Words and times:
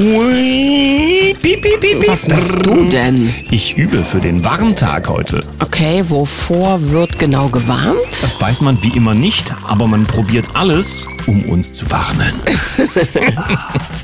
Ui, 0.00 1.34
piep, 1.42 1.60
piep, 1.60 1.78
piep. 1.78 2.08
Was 2.08 2.26
machst 2.28 2.56
du 2.64 2.88
denn? 2.88 3.34
Ich 3.50 3.76
übe 3.76 4.02
für 4.02 4.18
den 4.18 4.42
Warntag 4.42 5.10
heute. 5.10 5.42
Okay, 5.58 6.02
wovor 6.08 6.80
wird 6.90 7.18
genau 7.18 7.48
gewarnt? 7.48 8.00
Das 8.08 8.40
weiß 8.40 8.62
man 8.62 8.82
wie 8.82 8.96
immer 8.96 9.12
nicht, 9.12 9.52
aber 9.68 9.86
man 9.86 10.06
probiert 10.06 10.46
alles, 10.54 11.06
um 11.26 11.44
uns 11.44 11.74
zu 11.74 11.90
warnen. 11.90 12.32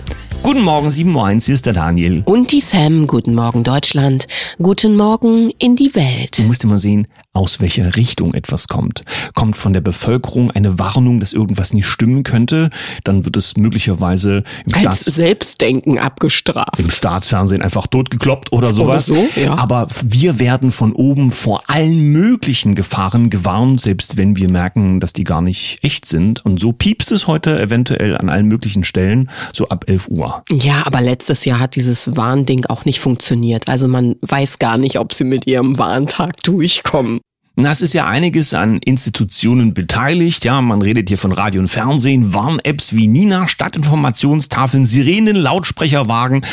Guten 0.47 0.63
Morgen, 0.63 0.87
7.01 0.87 1.13
Uhr, 1.13 1.41
hier 1.41 1.55
ist 1.57 1.67
der 1.67 1.73
Daniel. 1.73 2.23
Und 2.25 2.53
die 2.53 2.61
Sam, 2.61 3.09
guten 3.09 3.35
Morgen 3.35 3.65
Deutschland, 3.65 4.29
guten 4.63 4.95
Morgen 4.95 5.51
in 5.59 5.75
die 5.75 5.93
Welt. 5.97 6.39
Du 6.39 6.45
musst 6.45 6.63
immer 6.63 6.79
sehen, 6.79 7.09
aus 7.37 7.61
welcher 7.61 7.97
Richtung 7.97 8.33
etwas 8.33 8.69
kommt. 8.69 9.03
Kommt 9.35 9.57
von 9.57 9.73
der 9.73 9.81
Bevölkerung 9.81 10.53
eine 10.53 10.79
Warnung, 10.79 11.21
dass 11.21 11.33
irgendwas 11.33 11.75
nicht 11.75 11.87
stimmen 11.87 12.23
könnte, 12.23 12.71
dann 13.05 13.25
wird 13.25 13.37
es 13.37 13.57
möglicherweise 13.57 14.45
im, 14.65 14.75
Als 14.75 15.03
Staats 15.03 15.05
Selbstdenken 15.05 15.99
abgestraft. 15.99 16.79
im 16.79 16.91
Staatsfernsehen 16.91 17.61
einfach 17.61 17.89
totgekloppt 17.89 18.53
oder 18.53 18.73
sowas. 18.73 19.07
so, 19.07 19.29
ja. 19.35 19.59
Aber 19.59 19.89
wir 20.03 20.39
werden 20.39 20.71
von 20.71 20.93
oben 20.93 21.33
vor 21.33 21.65
allen 21.67 22.13
möglichen 22.13 22.75
Gefahren 22.75 23.31
gewarnt, 23.31 23.81
selbst 23.81 24.17
wenn 24.17 24.37
wir 24.37 24.49
merken, 24.49 25.01
dass 25.01 25.13
die 25.13 25.25
gar 25.25 25.43
nicht 25.43 25.79
echt 25.83 26.07
sind. 26.07 26.45
Und 26.45 26.59
so 26.59 26.73
piepst 26.73 27.13
es 27.13 27.27
heute 27.27 27.61
eventuell 27.61 28.17
an 28.17 28.29
allen 28.29 28.47
möglichen 28.47 28.85
Stellen, 28.85 29.29
so 29.53 29.69
ab 29.69 29.85
11 29.89 30.09
Uhr. 30.09 30.36
Ja, 30.51 30.87
aber 30.87 31.01
letztes 31.01 31.45
Jahr 31.45 31.61
hat 31.61 31.77
dieses 31.77 32.17
Warnding 32.17 32.67
auch 32.67 32.85
nicht 32.85 33.01
funktioniert. 33.01 33.69
Also 33.69 33.89
man 33.89 34.17
weiß 34.21 34.59
gar 34.59 34.79
nicht, 34.79 34.99
ob 34.99 35.13
sie 35.13 35.25
mit 35.25 35.47
ihrem 35.47 35.79
Warntag 35.79 36.43
durchkommen. 36.43 37.21
Na, 37.59 37.71
es 37.71 37.81
ist 37.81 37.95
ja 37.95 38.07
einiges 38.07 38.53
an 38.53 38.77
Institutionen 38.85 39.73
beteiligt. 39.73 40.45
Ja, 40.45 40.61
man 40.61 40.83
redet 40.83 41.09
hier 41.09 41.17
von 41.17 41.33
Radio 41.33 41.63
und 41.63 41.69
Fernsehen, 41.69 42.35
Warn-Apps 42.35 42.95
wie 42.95 43.07
Nina, 43.07 43.49
Stadtinformationstafeln, 43.49 44.85
Sirenen, 44.85 45.37
Lautsprecherwagen 45.37 46.45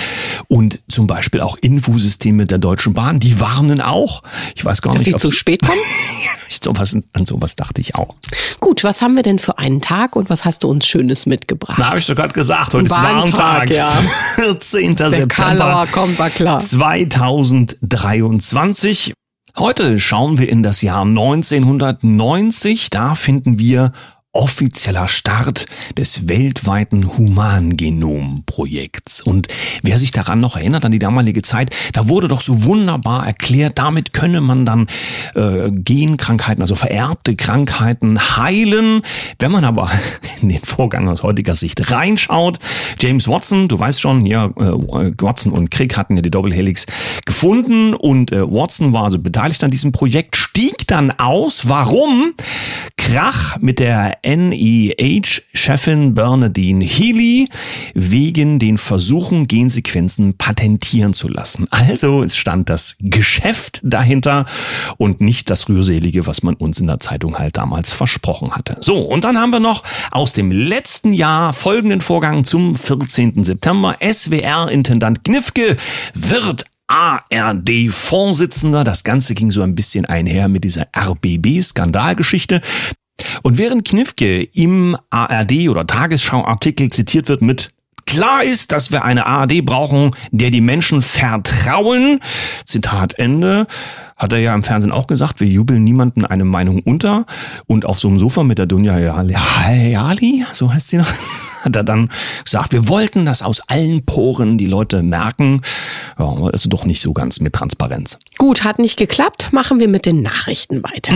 und 0.47 0.79
zum 0.87 1.05
Beispiel 1.07 1.41
auch 1.41 1.57
Infosysteme 1.59 2.45
der 2.45 2.59
Deutschen 2.59 2.93
Bahn. 2.93 3.19
Die 3.19 3.37
warnen 3.41 3.81
auch. 3.81 4.23
Ich 4.55 4.63
weiß 4.63 4.81
gar 4.81 4.93
nicht, 4.93 5.03
sie 5.03 5.13
ob 5.13 5.19
zu 5.19 5.27
sie- 5.27 5.35
spät 5.35 5.61
kommen? 5.61 5.77
sowas, 6.63 6.95
an 7.11 7.25
sowas 7.25 7.57
dachte 7.57 7.81
ich 7.81 7.95
auch. 7.95 8.15
Gut, 8.61 8.85
was 8.85 9.01
haben 9.01 9.17
wir 9.17 9.23
denn 9.23 9.39
für 9.39 9.57
einen 9.57 9.81
Tag 9.81 10.15
und 10.15 10.29
was 10.29 10.45
hast 10.45 10.63
du 10.63 10.69
uns 10.69 10.87
Schönes 10.87 11.25
mitgebracht? 11.25 11.75
Na, 11.79 11.89
habe 11.89 11.99
ich 11.99 12.07
doch 12.07 12.15
gerade 12.15 12.33
gesagt, 12.33 12.73
heute 12.75 12.85
ist 12.85 12.91
Warntag, 12.91 13.37
Warntag. 13.37 13.69
ja. 13.71 13.89
14. 14.35 14.95
Der 14.95 15.09
September 15.09 15.35
Karlauer 15.35 15.85
kommt, 15.87 16.17
war 16.17 16.29
klar. 16.29 16.59
2023. 16.59 19.11
Heute 19.55 19.99
schauen 19.99 20.39
wir 20.39 20.49
in 20.49 20.63
das 20.63 20.81
Jahr 20.81 21.03
1990. 21.03 22.89
Da 22.89 23.13
finden 23.13 23.59
wir 23.59 23.91
offizieller 24.33 25.07
Start 25.07 25.67
des 25.95 26.27
weltweiten 26.27 27.17
Humangenomprojekts. 27.17 29.21
Und 29.21 29.47
wer 29.83 29.99
sich 29.99 30.11
daran 30.11 30.41
noch 30.41 30.57
erinnert, 30.57 30.83
an 30.85 30.91
die 30.91 30.97
damalige 30.97 31.43
Zeit, 31.43 31.69
da 31.93 32.09
wurde 32.09 32.27
doch 32.27 32.41
so 32.41 32.63
wunderbar 32.63 33.27
erklärt, 33.27 33.77
damit 33.77 34.13
könne 34.13 34.41
man 34.41 34.65
dann 34.65 34.87
äh, 35.35 35.69
Genkrankheiten, 35.71 36.63
also 36.63 36.73
vererbte 36.73 37.35
Krankheiten 37.35 38.19
heilen. 38.37 39.03
Wenn 39.37 39.51
man 39.51 39.65
aber 39.65 39.91
in 40.41 40.49
den 40.49 40.63
Vorgang 40.63 41.07
aus 41.09 41.21
heutiger 41.21 41.53
Sicht 41.53 41.91
reinschaut, 41.91 42.57
James 42.99 43.27
Watson, 43.27 43.67
du 43.67 43.77
weißt 43.77 44.01
schon, 44.01 44.25
ja, 44.25 44.47
äh, 44.47 45.11
Watson 45.21 45.51
und 45.51 45.69
Crick 45.69 45.95
hatten 45.95 46.15
ja 46.15 46.23
die 46.23 46.31
Doppelhelix 46.31 46.87
gefunden 47.25 47.93
und 47.93 48.31
äh, 48.31 48.41
Watson 48.41 48.93
war 48.93 49.03
also 49.03 49.19
beteiligt 49.19 49.63
an 49.63 49.69
diesem 49.69 49.91
Projekt, 49.91 50.35
stieg 50.35 50.87
dann 50.87 51.11
aus. 51.11 51.69
Warum? 51.69 52.33
Krach 53.05 53.57
mit 53.59 53.79
der 53.79 54.17
NIH-Chefin 54.23 56.15
Bernadine 56.15 56.85
Healy 56.85 57.49
wegen 57.93 58.59
den 58.59 58.77
Versuchen, 58.77 59.45
Gensequenzen 59.47 60.37
patentieren 60.37 61.13
zu 61.13 61.27
lassen. 61.27 61.67
Also 61.69 62.23
es 62.23 62.37
stand 62.37 62.69
das 62.69 62.95
Geschäft 63.01 63.81
dahinter 63.83 64.45
und 64.97 65.19
nicht 65.19 65.49
das 65.49 65.67
Rührselige, 65.67 66.27
was 66.27 66.43
man 66.43 66.55
uns 66.55 66.79
in 66.79 66.87
der 66.87 67.01
Zeitung 67.01 67.37
halt 67.37 67.57
damals 67.57 67.91
versprochen 67.91 68.55
hatte. 68.55 68.77
So, 68.79 68.99
und 68.99 69.25
dann 69.25 69.37
haben 69.37 69.51
wir 69.51 69.59
noch 69.59 69.83
aus 70.11 70.31
dem 70.31 70.49
letzten 70.51 71.11
Jahr 71.11 71.51
folgenden 71.51 71.99
Vorgang 71.99 72.45
zum 72.45 72.77
14. 72.77 73.43
September. 73.43 73.97
SWR-Intendant 74.01 75.25
Knifke 75.25 75.75
wird 76.13 76.63
ARD-Vorsitzender. 76.93 78.83
Das 78.83 79.03
Ganze 79.03 79.33
ging 79.33 79.49
so 79.49 79.63
ein 79.63 79.73
bisschen 79.73 80.05
einher 80.05 80.47
mit 80.47 80.63
dieser 80.63 80.87
RBB-Skandalgeschichte. 80.95 82.61
Und 83.41 83.57
während 83.57 83.87
Knifke 83.87 84.43
im 84.43 84.95
ARD 85.09 85.69
oder 85.69 85.87
Tagesschau-Artikel 85.87 86.89
zitiert 86.89 87.29
wird 87.29 87.41
mit 87.41 87.71
Klar 88.05 88.43
ist, 88.43 88.73
dass 88.73 88.91
wir 88.91 89.05
eine 89.05 89.25
ARD 89.25 89.63
brauchen, 89.63 90.11
der 90.31 90.51
die 90.51 90.61
Menschen 90.61 91.01
vertrauen. 91.01 92.19
Zitat 92.65 93.17
Ende. 93.17 93.65
Hat 94.17 94.33
er 94.33 94.39
ja 94.39 94.53
im 94.53 94.63
Fernsehen 94.63 94.91
auch 94.91 95.07
gesagt, 95.07 95.39
wir 95.39 95.47
jubeln 95.47 95.83
niemanden 95.83 96.25
eine 96.25 96.45
Meinung 96.45 96.81
unter. 96.81 97.25
Und 97.65 97.85
auf 97.85 97.99
so 97.99 98.09
einem 98.09 98.19
Sofa 98.19 98.43
mit 98.43 98.57
der 98.57 98.65
Dunja 98.65 98.93
Hayali, 98.93 100.45
so 100.51 100.71
heißt 100.71 100.89
sie 100.89 100.97
noch, 100.97 101.11
hat 101.63 101.75
er 101.75 101.83
dann 101.83 102.09
gesagt, 102.43 102.73
wir 102.73 102.87
wollten, 102.87 103.25
dass 103.25 103.41
aus 103.41 103.61
allen 103.61 104.05
Poren 104.05 104.57
die 104.57 104.67
Leute 104.67 105.01
merken, 105.01 105.61
ja, 106.17 106.49
ist 106.49 106.71
doch 106.71 106.85
nicht 106.85 107.01
so 107.01 107.13
ganz 107.13 107.39
mit 107.39 107.53
Transparenz. 107.53 108.19
Gut, 108.37 108.63
hat 108.63 108.79
nicht 108.79 108.97
geklappt. 108.97 109.49
Machen 109.51 109.79
wir 109.79 109.87
mit 109.87 110.05
den 110.05 110.21
Nachrichten 110.21 110.83
weiter. 110.83 111.13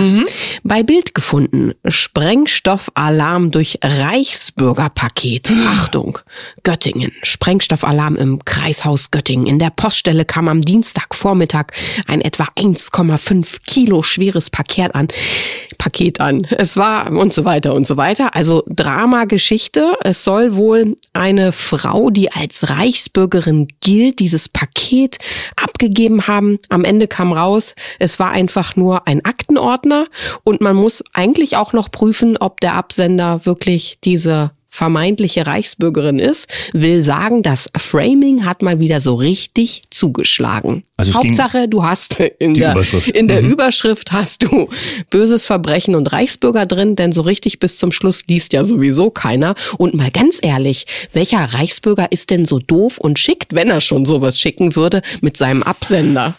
Bei 0.64 0.82
Bild 0.82 1.14
gefunden. 1.14 1.74
Sprengstoffalarm 1.86 3.52
durch 3.52 3.80
Reichsbürgerpaket. 3.84 5.52
Achtung. 5.68 6.20
Göttingen. 6.64 7.12
Sprengstoffalarm 7.22 8.16
im 8.16 8.44
Kreishaus 8.46 9.12
Göttingen. 9.12 9.46
In 9.46 9.60
der 9.60 9.70
Poststelle 9.70 10.26
kam 10.26 10.48
am 10.48 10.62
Dienstagvormittag 10.62 11.68
ein 12.08 12.22
etwa 12.22 12.46
1,5 12.58 13.58
Kilo 13.66 14.02
schweres 14.04 14.50
Paket 14.50 14.96
an. 14.96 15.10
Paket 15.78 16.20
an. 16.20 16.46
Es 16.50 16.78
war 16.78 17.12
und 17.12 17.34
so 17.34 17.46
weiter 17.46 17.74
und 17.76 17.86
so 17.86 17.98
weiter. 17.98 18.36
Also 18.36 18.64
Dramageschichte. 18.68 19.98
Es 20.02 20.24
soll 20.24 20.56
wohl 20.56 20.96
eine 21.14 21.52
Frau, 21.52 22.10
die 22.10 22.32
als 22.32 22.70
Reichsbürgerin 22.70 23.68
gilt, 23.82 24.20
dieses 24.20 24.50
Paket 24.50 24.87
abgegeben 25.56 26.28
haben. 26.28 26.60
Am 26.70 26.84
Ende 26.84 27.08
kam 27.08 27.34
raus, 27.34 27.76
es 28.00 28.20
war 28.20 28.32
einfach 28.32 28.76
nur 28.76 29.08
ein 29.08 29.24
Aktenordner 29.26 30.08
und 30.44 30.62
man 30.62 30.76
muss 30.76 31.04
eigentlich 31.14 31.58
auch 31.58 31.74
noch 31.74 31.92
prüfen, 31.92 32.38
ob 32.38 32.62
der 32.62 32.76
Absender 32.76 33.46
wirklich 33.46 34.00
diese 34.04 34.52
vermeintliche 34.78 35.48
Reichsbürgerin 35.48 36.20
ist, 36.20 36.48
will 36.72 37.02
sagen, 37.02 37.42
das 37.42 37.68
Framing 37.76 38.46
hat 38.46 38.62
mal 38.62 38.80
wieder 38.80 39.02
so 39.02 39.16
richtig 39.16 39.82
zugeschlagen. 39.90 40.84
Also 40.98 41.14
Hauptsache, 41.14 41.68
du 41.68 41.84
hast 41.84 42.20
in 42.20 42.54
der, 42.54 42.72
Überschrift. 42.72 43.10
in 43.10 43.28
der 43.28 43.42
Überschrift 43.42 44.12
hast 44.12 44.44
du 44.44 44.70
böses 45.10 45.48
Verbrechen 45.48 45.96
und 45.96 46.12
Reichsbürger 46.12 46.66
drin, 46.66 46.96
denn 46.96 47.12
so 47.12 47.22
richtig 47.22 47.60
bis 47.60 47.78
zum 47.78 47.92
Schluss 47.92 48.26
liest 48.28 48.54
ja 48.54 48.64
sowieso 48.64 49.10
keiner. 49.10 49.56
Und 49.78 49.96
mal 49.96 50.12
ganz 50.12 50.40
ehrlich, 50.42 50.86
welcher 51.12 51.44
Reichsbürger 51.44 52.12
ist 52.12 52.30
denn 52.30 52.46
so 52.46 52.60
doof 52.60 53.00
und 53.00 53.18
schickt, 53.18 53.54
wenn 53.56 53.70
er 53.70 53.82
schon 53.82 54.06
sowas 54.06 54.40
schicken 54.40 54.76
würde, 54.76 55.02
mit 55.22 55.38
seinem 55.38 55.64
Absender? 55.64 56.36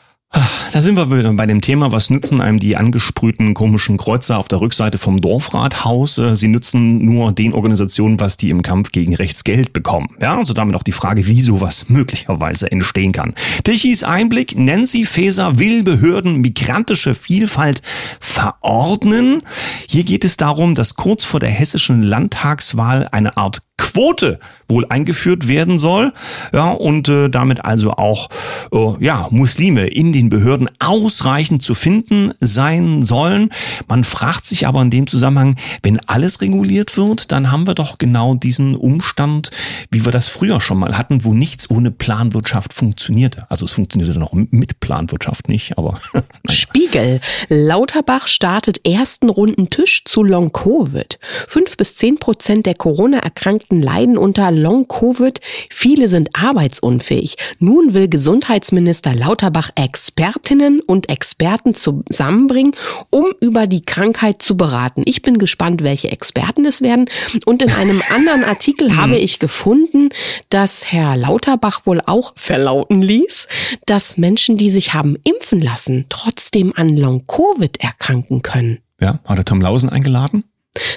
Da 0.79 0.83
sind 0.83 0.97
wir 0.97 1.07
bei 1.07 1.47
dem 1.47 1.61
Thema, 1.61 1.93
was 1.93 2.11
nützen 2.11 2.41
einem 2.41 2.61
die 2.61 2.77
angesprühten 2.77 3.55
komischen 3.55 3.97
Kreuzer 3.97 4.39
auf 4.39 4.49
der 4.49 4.61
Rückseite 4.61 4.99
vom 4.99 5.21
Dorfrathaus? 5.21 6.19
Äh, 6.19 6.37
Sie 6.37 6.49
nützen 6.49 7.05
nur 7.05 7.33
den 7.33 7.55
Organisationen, 7.55 8.21
was 8.21 8.37
die 8.37 8.51
im 8.51 8.63
Kampf 8.63 8.93
gegen 8.93 9.17
rechts 9.17 9.45
Geld 9.45 9.73
bekommen. 9.73 10.09
Ja, 10.21 10.37
also 10.37 10.55
damit 10.55 10.77
auch 10.77 10.83
die 10.83 10.93
Frage, 10.93 11.27
wie 11.27 11.41
sowas 11.41 11.89
möglicherweise 11.89 12.71
entstehen 12.71 13.13
kann. 13.13 13.35
Tichys 13.65 14.05
Einblick, 14.05 14.57
Nancy 14.59 15.05
Faeser 15.05 15.59
will 15.59 15.83
Behörden 15.83 16.37
migrantische 16.37 17.15
Vielfalt 17.15 17.83
verordnen. 18.21 19.43
Hier 19.89 20.05
geht 20.05 20.25
es 20.25 20.37
darum, 20.37 20.75
dass 20.75 20.95
kurz 20.97 21.25
vor 21.25 21.41
der 21.41 21.51
hessischen 21.51 22.03
Landtagswahl 22.03 23.09
eine 23.11 23.37
Art 23.37 23.63
Quote 23.79 24.39
wohl 24.69 24.85
eingeführt 24.89 25.49
werden 25.49 25.79
soll. 25.79 26.13
Ja, 26.53 26.69
und 26.69 27.09
äh, 27.09 27.29
damit 27.29 27.65
also 27.65 27.93
auch 27.93 28.29
äh, 28.73 29.05
ja, 29.05 29.27
Muslime 29.31 29.87
in 29.87 30.13
den 30.13 30.29
Behörden 30.29 30.69
ausreichend 30.79 31.63
zu 31.63 31.75
finden 31.75 32.33
sein 32.41 33.03
sollen. 33.03 33.51
Man 33.89 34.05
fragt 34.05 34.47
sich 34.47 34.67
aber 34.67 34.83
in 34.83 34.91
dem 34.91 35.07
Zusammenhang, 35.07 35.57
wenn 35.83 35.99
alles 36.07 36.43
reguliert 36.43 36.97
wird, 36.97 37.33
dann 37.33 37.51
haben 37.51 37.67
wir 37.67 37.75
doch 37.75 37.99
genau 37.99 38.35
diesen 38.35 38.75
Umstand, 38.75 39.51
wie 39.91 40.05
wir 40.05 40.13
das 40.13 40.29
früher 40.29 40.61
schon 40.61 40.79
mal 40.79 40.99
hatten, 40.99 41.25
wo 41.25 41.33
nichts 41.33 41.71
ohne 41.71 41.91
Planwirtschaft 41.91 42.75
funktionierte. 42.75 43.47
Also 43.49 43.65
es 43.65 43.73
funktionierte 43.73 44.19
noch 44.19 44.35
mit 44.35 44.81
Planwirtschaft 44.81 45.49
nicht, 45.49 45.79
aber 45.79 45.99
Spiegel. 46.49 47.21
Lauterbach 47.49 48.27
startet 48.27 48.85
ersten 48.85 49.31
runden 49.31 49.71
Tisch 49.71 50.05
zu 50.05 50.23
Long-Covid. 50.23 51.19
Fünf 51.49 51.77
bis 51.77 51.97
zehn 51.97 52.19
Prozent 52.19 52.67
der 52.67 52.75
Corona-Erkrankten 52.75 53.68
Beschäftigten 53.69 53.81
leiden 53.81 54.19
unter 54.19 54.51
Long-Covid. 54.51 55.41
Viele 55.71 56.09
sind 56.09 56.31
arbeitsunfähig. 56.33 57.37
Nun 57.59 57.95
will 57.95 58.09
Gesundheitsminister 58.09 59.15
Lauterbach 59.15 59.71
Expertinnen 59.75 60.81
und 60.81 61.09
Experten 61.09 61.75
zusammenbringen, 61.75 62.73
um 63.11 63.27
über 63.41 63.67
die 63.67 63.85
Krankheit 63.85 64.41
zu 64.43 64.57
beraten. 64.57 65.03
Ich 65.05 65.23
bin 65.23 65.39
gespannt, 65.39 65.83
welche 65.83 66.11
Experten 66.11 66.65
es 66.65 66.81
werden. 66.83 67.07
Und 67.45 67.63
in 67.63 67.71
einem 67.71 68.03
anderen 68.15 68.45
Artikel 68.45 68.97
habe 68.97 69.19
ich 69.19 69.39
gefunden, 69.39 70.11
dass 70.49 70.91
Herr 70.91 71.17
Lauterbach 71.17 71.85
wohl 71.85 72.01
auch 72.05 72.33
verlauten 72.37 73.03
ließ, 73.03 73.49
dass 73.87 74.17
Menschen, 74.17 74.57
die 74.57 74.71
sich 74.71 74.95
haben 74.95 75.17
impfen 75.25 75.61
lassen, 75.61 76.07
trotzdem 76.09 76.73
an 76.75 76.97
Long-Covid 76.97 77.81
erkranken 77.81 78.43
können. 78.43 78.79
Ja, 79.01 79.21
hat 79.25 79.39
er 79.39 79.45
Tom 79.45 79.61
Lausen 79.61 79.91
eingeladen? 79.91 80.43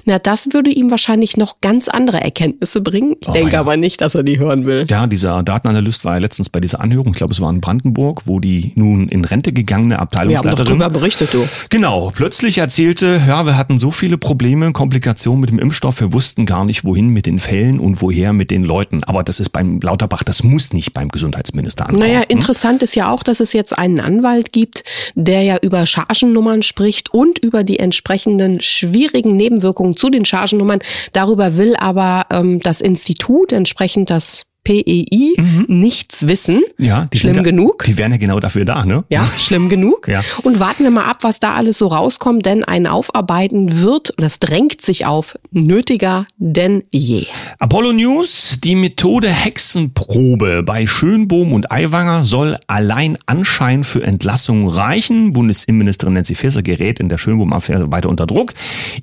Na, 0.05 0.19
das 0.19 0.49
würde 0.53 0.69
ihm 0.69 0.91
wahrscheinlich 0.91 1.37
noch 1.37 1.61
ganz 1.61 1.87
andere 1.87 2.21
Erkenntnisse 2.21 2.81
bringen. 2.81 3.15
Ich 3.21 3.29
Oh, 3.29 3.33
denke 3.33 3.53
ja. 3.53 3.59
aber 3.61 3.77
nicht, 3.77 4.01
dass 4.01 4.15
er 4.15 4.23
die 4.23 4.37
hören 4.39 4.65
will. 4.65 4.85
Ja, 4.89 5.07
dieser 5.07 5.41
Datenanalyst 5.43 6.05
war 6.05 6.13
ja 6.15 6.19
letztens 6.19 6.49
bei 6.49 6.59
dieser 6.59 6.81
Anhörung, 6.81 7.13
ich 7.13 7.17
glaube 7.17 7.33
es 7.33 7.39
war 7.41 7.49
in 7.49 7.61
Brandenburg, 7.61 8.23
wo 8.25 8.39
die 8.39 8.73
nun 8.75 9.07
in 9.07 9.23
Rente 9.25 9.53
gegangene 9.53 9.91
Wir 9.91 9.97
haben 9.97 10.03
Abteilungsleiterin 10.03 10.65
drüber 10.65 10.89
berichtet, 10.89 11.33
du. 11.33 11.47
Genau, 11.69 12.11
plötzlich 12.13 12.57
erzählte, 12.57 13.21
ja, 13.27 13.45
wir 13.45 13.57
hatten 13.57 13.79
so 13.79 13.91
viele 13.91 14.17
Probleme, 14.17 14.71
Komplikationen 14.73 15.39
mit 15.39 15.49
dem 15.49 15.59
Impfstoff, 15.59 16.01
wir 16.01 16.13
wussten 16.13 16.45
gar 16.45 16.65
nicht, 16.65 16.83
wohin 16.83 17.07
mit 17.09 17.25
den 17.25 17.39
Fällen 17.39 17.79
und 17.79 18.01
woher 18.01 18.33
mit 18.33 18.51
den 18.51 18.63
Leuten. 18.63 19.03
Aber 19.03 19.23
das 19.23 19.39
ist 19.39 19.49
beim 19.49 19.79
Lauterbach, 19.79 20.23
das 20.23 20.43
muss 20.43 20.73
nicht 20.73 20.93
beim 20.93 21.09
Gesundheitsminister 21.09 21.85
ankommen. 21.87 22.07
Naja, 22.07 22.19
hm? 22.19 22.25
interessant 22.29 22.83
ist 22.83 22.95
ja 22.95 23.11
auch, 23.11 23.23
dass 23.23 23.39
es 23.39 23.53
jetzt 23.53 23.77
einen 23.77 23.99
Anwalt 23.99 24.51
gibt, 24.51 24.83
der 25.15 25.43
ja 25.43 25.57
über 25.61 25.85
Chargennummern 25.85 26.63
spricht 26.63 27.13
und 27.13 27.39
über 27.39 27.63
die 27.63 27.79
entsprechenden 27.79 28.61
schwierigen 28.61 29.35
Nebenwirkungen 29.37 29.60
zu 29.95 30.09
den 30.09 30.25
Chargennummern. 30.25 30.79
Darüber 31.13 31.57
will 31.57 31.75
aber 31.77 32.25
ähm, 32.31 32.59
das 32.59 32.81
Institut, 32.81 33.51
entsprechend 33.51 34.09
das 34.09 34.45
PEI, 34.63 35.33
nichts 35.67 36.27
wissen. 36.27 36.61
Mhm. 36.77 36.85
Ja, 36.85 37.07
die 37.11 37.19
Schlimm 37.19 37.33
sind 37.33 37.45
ja, 37.45 37.51
genug. 37.51 37.83
Die 37.85 37.97
wären 37.97 38.11
ja 38.11 38.17
genau 38.17 38.39
dafür 38.39 38.63
da, 38.63 38.85
ne? 38.85 39.03
Ja, 39.09 39.23
schlimm 39.37 39.69
genug. 39.69 40.07
Ja. 40.07 40.21
Und 40.43 40.59
warten 40.59 40.83
wir 40.83 40.91
mal 40.91 41.05
ab, 41.05 41.17
was 41.21 41.39
da 41.39 41.55
alles 41.55 41.79
so 41.79 41.87
rauskommt, 41.87 42.45
denn 42.45 42.63
ein 42.63 42.85
Aufarbeiten 42.85 43.81
wird, 43.81 44.13
das 44.17 44.39
drängt 44.39 44.81
sich 44.81 45.05
auf, 45.05 45.35
nötiger 45.51 46.25
denn 46.37 46.83
je. 46.91 47.25
Apollo 47.59 47.93
News, 47.93 48.59
die 48.63 48.75
Methode 48.75 49.29
Hexenprobe 49.29 50.63
bei 50.63 50.85
Schönbohm 50.85 51.53
und 51.53 51.71
Aiwanger 51.71 52.23
soll 52.23 52.57
allein 52.67 53.17
Anschein 53.25 53.83
für 53.83 54.03
Entlassung 54.03 54.67
reichen. 54.67 55.33
Bundesinnenministerin 55.33 56.13
Nancy 56.13 56.35
Faeser 56.35 56.61
gerät 56.61 56.99
in 56.99 57.09
der 57.09 57.17
Schönbohm-Affäre 57.17 57.91
weiter 57.91 58.09
unter 58.09 58.27
Druck. 58.27 58.53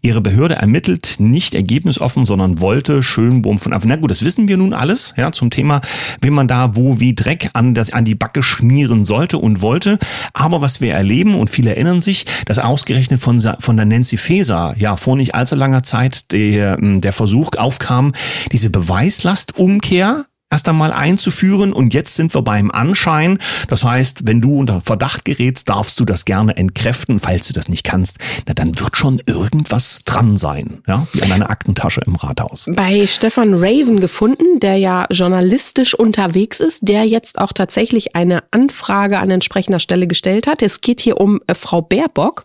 Ihre 0.02 0.20
Behörde 0.20 0.54
ermittelt 0.54 1.16
nicht 1.18 1.54
ergebnisoffen, 1.54 2.24
sondern 2.24 2.60
wollte 2.60 3.02
Schönbohm 3.02 3.58
von 3.58 3.72
Na 3.84 3.96
gut, 3.96 4.10
das 4.10 4.24
wissen 4.24 4.46
wir 4.46 4.56
nun 4.56 4.72
alles, 4.72 5.14
ja, 5.16 5.32
zum 5.32 5.47
Thema, 5.50 5.80
wie 6.20 6.30
man 6.30 6.48
da 6.48 6.76
wo 6.76 7.00
wie 7.00 7.14
Dreck 7.14 7.50
an, 7.52 7.74
das, 7.74 7.92
an 7.92 8.04
die 8.04 8.14
Backe 8.14 8.42
schmieren 8.42 9.04
sollte 9.04 9.38
und 9.38 9.60
wollte. 9.60 9.98
Aber 10.32 10.60
was 10.60 10.80
wir 10.80 10.94
erleben, 10.94 11.34
und 11.34 11.50
viele 11.50 11.70
erinnern 11.70 12.00
sich, 12.00 12.24
dass 12.46 12.58
ausgerechnet 12.58 13.20
von, 13.20 13.40
von 13.40 13.76
der 13.76 13.86
Nancy 13.86 14.16
Faeser, 14.16 14.74
ja, 14.78 14.96
vor 14.96 15.16
nicht 15.16 15.34
allzu 15.34 15.54
langer 15.54 15.82
Zeit 15.82 16.32
der, 16.32 16.76
der 16.80 17.12
Versuch 17.12 17.50
aufkam, 17.56 18.12
diese 18.52 18.70
Beweislastumkehr 18.70 20.26
erst 20.50 20.68
einmal 20.68 20.92
einzuführen 20.92 21.72
und 21.72 21.92
jetzt 21.92 22.14
sind 22.14 22.34
wir 22.34 22.42
beim 22.42 22.70
Anschein. 22.70 23.38
Das 23.68 23.84
heißt, 23.84 24.26
wenn 24.26 24.40
du 24.40 24.58
unter 24.58 24.80
Verdacht 24.80 25.24
gerätst, 25.24 25.68
darfst 25.68 26.00
du 26.00 26.04
das 26.04 26.24
gerne 26.24 26.56
entkräften. 26.56 27.20
Falls 27.20 27.48
du 27.48 27.52
das 27.52 27.68
nicht 27.68 27.84
kannst, 27.84 28.18
na 28.46 28.54
dann 28.54 28.78
wird 28.80 28.96
schon 28.96 29.20
irgendwas 29.26 30.04
dran 30.04 30.36
sein, 30.36 30.78
ja, 30.86 31.06
wie 31.12 31.22
an 31.22 31.32
einer 31.32 31.50
Aktentasche 31.50 32.00
im 32.06 32.16
Rathaus. 32.16 32.70
Bei 32.74 33.06
Stefan 33.06 33.54
Raven 33.54 34.00
gefunden, 34.00 34.60
der 34.60 34.76
ja 34.76 35.06
journalistisch 35.10 35.94
unterwegs 35.94 36.60
ist, 36.60 36.88
der 36.88 37.04
jetzt 37.04 37.38
auch 37.38 37.52
tatsächlich 37.52 38.16
eine 38.16 38.42
Anfrage 38.50 39.18
an 39.18 39.30
entsprechender 39.30 39.80
Stelle 39.80 40.06
gestellt 40.06 40.46
hat. 40.46 40.62
Es 40.62 40.80
geht 40.80 41.00
hier 41.00 41.20
um 41.20 41.40
äh, 41.46 41.54
Frau 41.54 41.82
Baerbock. 41.82 42.44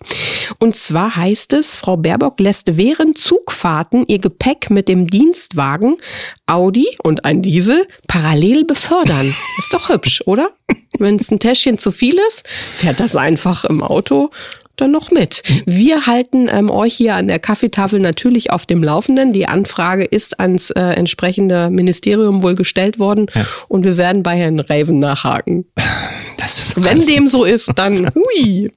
Und 0.59 0.75
zwar 0.75 1.15
heißt 1.15 1.53
es, 1.53 1.77
Frau 1.77 1.95
Baerbock 1.95 2.39
lässt 2.39 2.75
während 2.75 3.17
Zugfahrten 3.17 4.05
ihr 4.07 4.19
Gepäck 4.19 4.69
mit 4.69 4.89
dem 4.89 5.07
Dienstwagen 5.07 5.95
Audi 6.45 6.87
und 7.01 7.23
ein 7.23 7.41
Diesel 7.41 7.87
parallel 8.07 8.65
befördern. 8.65 9.35
Ist 9.57 9.73
doch 9.73 9.89
hübsch, 9.89 10.21
oder? 10.25 10.51
Wenn 10.99 11.15
es 11.15 11.31
ein 11.31 11.39
Täschchen 11.39 11.77
zu 11.77 11.91
viel 11.91 12.15
ist, 12.27 12.47
fährt 12.73 12.99
das 12.99 13.15
einfach 13.15 13.65
im 13.65 13.81
Auto 13.81 14.29
dann 14.75 14.91
noch 14.91 15.11
mit. 15.11 15.43
Wir 15.65 16.07
halten 16.07 16.49
ähm, 16.51 16.69
euch 16.69 16.95
hier 16.95 17.15
an 17.15 17.27
der 17.27 17.39
Kaffeetafel 17.39 17.99
natürlich 17.99 18.51
auf 18.51 18.65
dem 18.65 18.83
Laufenden. 18.83 19.33
Die 19.33 19.47
Anfrage 19.47 20.03
ist 20.03 20.39
ans 20.39 20.71
äh, 20.71 20.81
entsprechende 20.81 21.69
Ministerium 21.69 22.41
wohl 22.41 22.55
gestellt 22.55 22.97
worden 22.97 23.27
und 23.67 23.85
wir 23.85 23.97
werden 23.97 24.23
bei 24.23 24.35
Herrn 24.35 24.59
Raven 24.59 24.99
nachhaken. 24.99 25.65
Das 26.37 26.57
ist 26.59 26.83
Wenn 26.83 26.99
dem 26.99 27.29
so 27.29 27.45
ist, 27.45 27.71
dann 27.75 28.11
hui. 28.15 28.69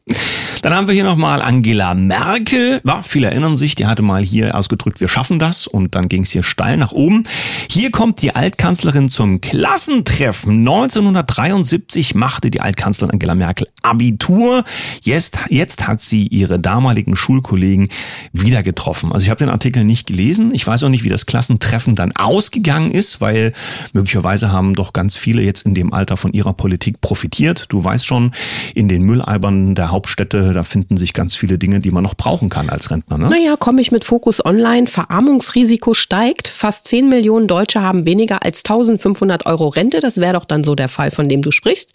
Dann 0.62 0.75
haben 0.75 0.87
wir 0.87 0.94
hier 0.94 1.05
nochmal 1.05 1.43
Angela 1.43 1.94
Merkel. 1.94 2.81
Ja, 2.85 3.03
viele 3.03 3.29
erinnern 3.29 3.56
sich, 3.56 3.75
die 3.75 3.87
hatte 3.87 4.03
mal 4.03 4.23
hier 4.23 4.55
ausgedrückt, 4.55 5.00
wir 5.00 5.08
schaffen 5.08 5.38
das. 5.38 5.67
Und 5.67 5.94
dann 5.94 6.08
ging 6.08 6.23
es 6.23 6.31
hier 6.31 6.43
steil 6.43 6.76
nach 6.76 6.93
oben. 6.93 7.25
Hier 7.70 7.91
kommt 7.91 8.23
die 8.23 8.35
Altkanzlerin 8.35 9.08
zum 9.08 9.41
Klassentreffen. 9.41 10.61
1973 10.61 12.14
machte 12.14 12.50
die 12.50 12.61
Altkanzlerin 12.61 13.12
Angela 13.12 13.35
Merkel 13.35 13.69
Abitur. 13.87 14.65
Jetzt, 15.00 15.38
jetzt 15.49 15.87
hat 15.87 16.00
sie 16.00 16.27
ihre 16.27 16.59
damaligen 16.59 17.17
Schulkollegen 17.17 17.88
wieder 18.33 18.62
getroffen. 18.62 19.12
Also 19.12 19.25
ich 19.25 19.31
habe 19.31 19.38
den 19.38 19.49
Artikel 19.49 19.85
nicht 19.85 20.06
gelesen. 20.09 20.53
Ich 20.53 20.67
weiß 20.67 20.83
auch 20.83 20.88
nicht, 20.88 21.05
wie 21.05 21.09
das 21.09 21.27
Klassentreffen 21.27 21.94
dann 21.94 22.12
ausgegangen 22.12 22.91
ist, 22.91 23.21
weil 23.21 23.53
möglicherweise 23.93 24.50
haben 24.50 24.75
doch 24.75 24.93
ganz 24.93 25.17
viele 25.17 25.43
jetzt 25.43 25.67
in 25.67 25.75
dem 25.75 25.93
Alter 25.93 26.17
von 26.17 26.33
ihrer 26.33 26.53
Politik 26.53 27.00
profitiert. 27.00 27.67
Du 27.69 27.83
weißt 27.83 28.06
schon, 28.06 28.33
in 28.75 28.88
den 28.88 29.03
Mülleibern 29.03 29.77
der 29.77 29.93
Hauptstädte, 29.93 30.53
da 30.53 30.65
finden 30.65 30.97
sich 30.97 31.12
ganz 31.12 31.37
viele 31.37 31.56
Dinge, 31.56 31.81
die 31.81 31.93
man 31.93 32.03
noch 32.03 32.15
brauchen 32.15 32.49
kann 32.49 32.69
als 32.69 32.91
Rentner. 32.91 33.19
Ne? 33.19 33.27
Naja, 33.27 33.56
komme 33.56 33.81
ich 33.81 33.93
mit 33.93 34.05
Fokus 34.05 34.44
Online. 34.44 34.88
Verarmungsrisiko 34.88 35.94
steigt. 35.94 36.49
Fast 36.49 36.88
10 36.88 37.09
Millionen 37.09 37.47
Deutsche 37.47 37.83
haben 37.83 38.05
weniger 38.05 38.43
als 38.43 38.65
1500 38.65 39.47
Euro 39.47 39.69
Rente. 39.69 40.00
Das 40.00 40.17
wäre 40.17 40.33
doch 40.33 40.44
dann 40.44 40.65
so 40.65 40.75
der 40.75 40.88
Fall, 40.88 41.12
von 41.12 41.29
dem 41.29 41.43
du 41.43 41.53
sprichst. 41.53 41.93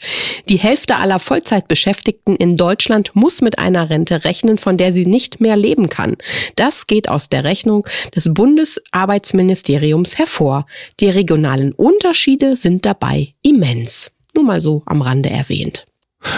Die 0.48 0.58
Hälfte 0.58 0.96
aller 0.96 1.20
Vollzeitbeschäftigten 1.20 1.81
in 1.86 2.58
Deutschland 2.58 3.12
muss 3.14 3.42
mit 3.42 3.60
einer 3.60 3.90
Rente 3.90 4.24
rechnen, 4.24 4.58
von 4.58 4.78
der 4.78 4.92
sie 4.92 5.06
nicht 5.06 5.42
mehr 5.42 5.56
leben 5.56 5.90
kann. 5.90 6.18
Das 6.56 6.88
geht 6.88 7.10
aus 7.10 7.30
der 7.30 7.44
Rechnung 7.44 7.88
des 8.16 8.34
Bundesarbeitsministeriums 8.34 10.18
hervor. 10.18 10.66
Die 11.00 11.10
regionalen 11.10 11.72
Unterschiede 11.74 12.56
sind 12.56 12.86
dabei 12.86 13.34
immens. 13.42 14.12
Nur 14.36 14.46
mal 14.46 14.60
so 14.60 14.84
am 14.86 15.02
Rande 15.02 15.30
erwähnt. 15.30 15.86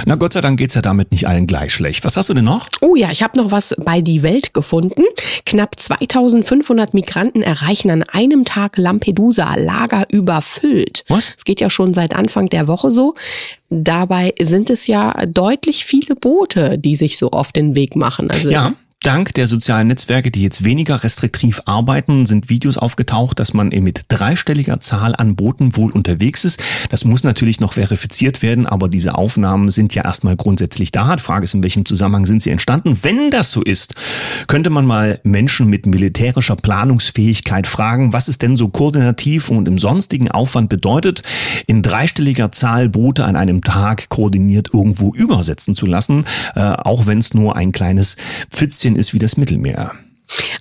Na 0.05 0.15
Gott 0.15 0.33
sei 0.33 0.41
Dank 0.41 0.57
geht's 0.57 0.75
ja 0.75 0.81
damit 0.81 1.11
nicht 1.11 1.27
allen 1.27 1.47
gleich 1.47 1.73
schlecht. 1.73 2.03
Was 2.05 2.17
hast 2.17 2.29
du 2.29 2.33
denn 2.33 2.45
noch? 2.45 2.67
Oh 2.81 2.95
ja, 2.95 3.11
ich 3.11 3.23
habe 3.23 3.37
noch 3.37 3.51
was 3.51 3.75
bei 3.77 4.01
Die 4.01 4.23
Welt 4.23 4.53
gefunden. 4.53 5.03
Knapp 5.45 5.79
2500 5.79 6.93
Migranten 6.93 7.41
erreichen 7.41 7.89
an 7.89 8.03
einem 8.03 8.45
Tag 8.45 8.77
Lampedusa, 8.77 9.55
Lager 9.55 10.05
überfüllt. 10.11 11.05
Was? 11.07 11.33
Es 11.37 11.45
geht 11.45 11.59
ja 11.61 11.69
schon 11.69 11.93
seit 11.93 12.15
Anfang 12.15 12.49
der 12.49 12.67
Woche 12.67 12.91
so. 12.91 13.15
Dabei 13.69 14.33
sind 14.39 14.69
es 14.69 14.87
ja 14.87 15.13
deutlich 15.25 15.85
viele 15.85 16.15
Boote, 16.15 16.77
die 16.77 16.95
sich 16.95 17.17
so 17.17 17.31
auf 17.31 17.51
den 17.51 17.75
Weg 17.75 17.95
machen. 17.95 18.29
Also 18.29 18.49
Ja. 18.49 18.73
Dank 19.03 19.33
der 19.33 19.47
sozialen 19.47 19.87
Netzwerke, 19.87 20.31
die 20.31 20.43
jetzt 20.43 20.63
weniger 20.63 21.03
restriktiv 21.03 21.61
arbeiten, 21.65 22.25
sind 22.25 22.47
Videos 22.47 22.77
aufgetaucht, 22.77 23.37
dass 23.37 23.53
man 23.53 23.67
mit 23.67 24.05
dreistelliger 24.07 24.79
Zahl 24.79 25.13
an 25.13 25.35
Booten 25.35 25.75
wohl 25.75 25.91
unterwegs 25.91 26.45
ist. 26.45 26.63
Das 26.89 27.03
muss 27.03 27.25
natürlich 27.25 27.59
noch 27.59 27.73
verifiziert 27.73 28.41
werden, 28.41 28.65
aber 28.65 28.87
diese 28.87 29.15
Aufnahmen 29.15 29.71
sind 29.71 29.93
ja 29.93 30.05
erstmal 30.05 30.37
grundsätzlich 30.37 30.91
da. 30.91 31.17
Die 31.17 31.21
Frage 31.21 31.43
ist, 31.43 31.53
in 31.53 31.61
welchem 31.63 31.83
Zusammenhang 31.83 32.25
sind 32.25 32.43
sie 32.43 32.49
entstanden? 32.49 32.97
Wenn 33.01 33.29
das 33.29 33.51
so 33.51 33.61
ist, 33.61 33.93
könnte 34.47 34.69
man 34.69 34.85
mal 34.85 35.19
Menschen 35.23 35.67
mit 35.67 35.85
militärischer 35.85 36.55
Planungsfähigkeit 36.55 37.67
fragen, 37.67 38.13
was 38.13 38.29
es 38.29 38.37
denn 38.37 38.55
so 38.55 38.69
koordinativ 38.69 39.49
und 39.49 39.67
im 39.67 39.79
sonstigen 39.79 40.31
Aufwand 40.31 40.69
bedeutet, 40.69 41.23
in 41.67 41.81
dreistelliger 41.81 42.53
Zahl 42.53 42.87
Boote 42.87 43.25
an 43.25 43.35
einem 43.35 43.59
Tag 43.63 44.07
koordiniert 44.07 44.69
irgendwo 44.73 45.13
übersetzen 45.13 45.75
zu 45.75 45.87
lassen, 45.87 46.23
äh, 46.55 46.61
auch 46.61 47.05
wenn 47.05 47.17
es 47.17 47.33
nur 47.33 47.57
ein 47.57 47.73
kleines 47.73 48.15
Pfützchen 48.49 48.92
ist 48.95 49.13
wie 49.13 49.19
das 49.19 49.37
Mittelmeer. 49.37 49.93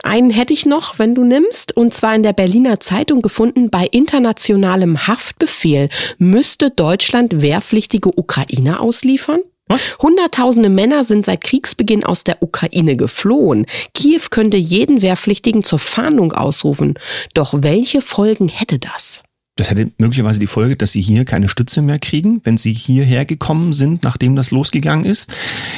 Einen 0.02 0.30
hätte 0.30 0.52
ich 0.52 0.66
noch, 0.66 0.98
wenn 0.98 1.14
du 1.14 1.24
nimmst, 1.24 1.76
und 1.76 1.94
zwar 1.94 2.14
in 2.14 2.22
der 2.22 2.32
Berliner 2.32 2.80
Zeitung 2.80 3.22
gefunden, 3.22 3.70
bei 3.70 3.86
internationalem 3.86 5.06
Haftbefehl 5.06 5.88
müsste 6.18 6.70
Deutschland 6.70 7.40
wehrpflichtige 7.40 8.10
Ukrainer 8.18 8.80
ausliefern? 8.80 9.40
Was? 9.68 9.96
Hunderttausende 9.98 10.68
Männer 10.68 11.04
sind 11.04 11.24
seit 11.24 11.42
Kriegsbeginn 11.42 12.04
aus 12.04 12.24
der 12.24 12.42
Ukraine 12.42 12.96
geflohen. 12.96 13.66
Kiew 13.94 14.22
könnte 14.30 14.56
jeden 14.56 15.00
Wehrpflichtigen 15.00 15.62
zur 15.64 15.78
Fahndung 15.78 16.32
ausrufen. 16.32 16.98
Doch 17.32 17.54
welche 17.56 18.02
Folgen 18.02 18.48
hätte 18.48 18.78
das? 18.78 19.22
Das 19.62 19.71
hätte 19.71 19.92
möglicherweise 19.99 20.40
die 20.40 20.49
Folge, 20.49 20.75
dass 20.75 20.90
sie 20.90 21.00
hier 21.00 21.25
keine 21.25 21.49
Stütze 21.49 21.83
mehr 21.83 22.00
kriegen, 22.00 22.40
wenn 22.42 22.59
sie 22.59 22.73
hierher 22.73 23.25
gekommen 23.25 23.73
sind, 23.73 24.02
nachdem 24.02 24.35
das 24.35 24.50
losgegangen 24.50 25.04
ist. 25.04 25.31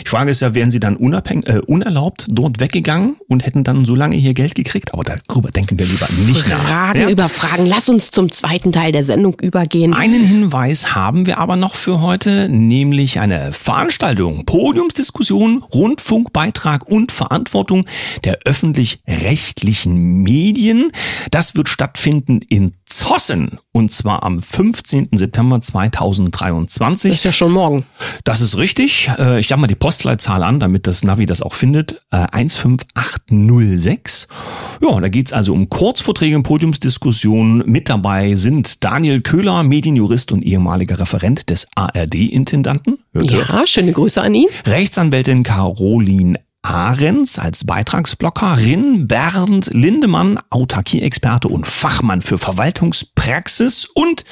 Die 0.07 0.09
Frage 0.09 0.31
ist 0.31 0.41
ja, 0.41 0.55
wären 0.55 0.71
sie 0.71 0.81
dann 0.81 0.97
unabhängig, 0.97 1.47
äh, 1.51 1.61
unerlaubt 1.67 2.29
dort 2.31 2.61
weggegangen 2.61 3.17
und 3.29 3.45
hätten 3.45 3.63
dann 3.63 3.85
so 3.85 3.95
lange 3.95 4.17
hier 4.17 4.33
Geld 4.33 4.55
gekriegt? 4.55 4.95
Aber 4.95 5.05
darüber 5.05 5.51
denken 5.51 5.79
wir 5.79 5.85
lieber 5.85 6.09
nicht 6.27 6.45
Fragen 6.47 6.63
nach. 6.63 6.67
Fragen 6.67 7.01
Ja? 7.03 7.09
über 7.11 7.29
Fragen. 7.29 7.67
Lass 7.67 7.91
uns 7.91 8.11
zum 8.11 8.33
zweiten 8.33 8.73
Teil 8.73 8.91
der 8.91 9.05
Sendung 9.05 9.39
übergehen. 9.39 9.93
Einen 9.93 10.25
Hinweis 10.25 10.95
haben 10.95 11.27
wir 11.27 11.37
aber 11.37 11.57
noch 11.57 11.75
für 11.75 12.01
heute, 12.01 12.49
nämlich 12.49 13.21
eine 13.21 13.53
Veranstaltung, 13.53 14.47
Podiumsdiskussion, 14.47 15.63
Rundfunkbeitrag 15.75 16.89
und 16.89 17.13
Verantwortung 17.13 17.85
der 18.25 18.39
öffentlich-rechtlichen 18.47 20.23
Medien. 20.23 20.91
Das 21.31 21.55
wird 21.55 21.69
stattfinden 21.69 22.41
in 22.49 22.73
Zossen 22.87 23.59
und 23.73 23.93
zwar 23.93 24.23
am 24.23 24.43
15. 24.43 25.09
September 25.13 25.61
2023. 25.61 27.11
Das 27.11 27.19
ist 27.19 27.25
ja 27.25 27.33
schon 27.33 27.53
morgen. 27.53 27.87
Das 28.25 28.41
ist 28.41 28.57
richtig. 28.57 29.11
Äh, 29.19 29.41
Ich 29.41 29.49
sag 29.49 29.59
mal 29.59 29.67
die 29.67 29.75
Postleitzahl 29.75 30.43
an, 30.43 30.61
damit 30.61 30.87
das 30.87 31.03
Navi 31.05 31.27
das 31.27 31.43
auch 31.43 31.55
findet. 31.55 32.01
Äh, 32.13 32.27
15806. 32.33 34.29
Ja, 34.83 35.01
da 35.01 35.09
geht's 35.09 35.33
also 35.33 35.53
um 35.53 35.69
Kurzvorträge 35.69 36.37
und 36.37 36.43
Podiumsdiskussionen. 36.45 37.63
Mit 37.71 37.89
dabei 37.89 38.35
sind 38.35 38.85
Daniel 38.85 39.21
Köhler, 39.21 39.63
Medienjurist 39.63 40.31
und 40.33 40.43
ehemaliger 40.43 40.99
Referent 41.01 41.51
des 41.51 41.67
ARD-Intendanten. 41.75 42.99
Ja, 43.15 43.67
schöne 43.67 43.93
Grüße 43.93 44.21
an 44.21 44.35
ihn. 44.35 44.49
Rechtsanwältin 44.67 45.43
Caroline 45.43 46.39
Ahrens 46.65 47.39
als 47.39 47.65
Beitragsblockerin, 47.65 49.07
Bernd 49.07 49.69
Lindemann, 49.73 50.39
Autarkie-Experte 50.49 51.49
und 51.49 51.67
Fachmann 51.67 52.23
für 52.23 52.39
Verwaltungspraxis 52.39 53.85
und 53.85 54.25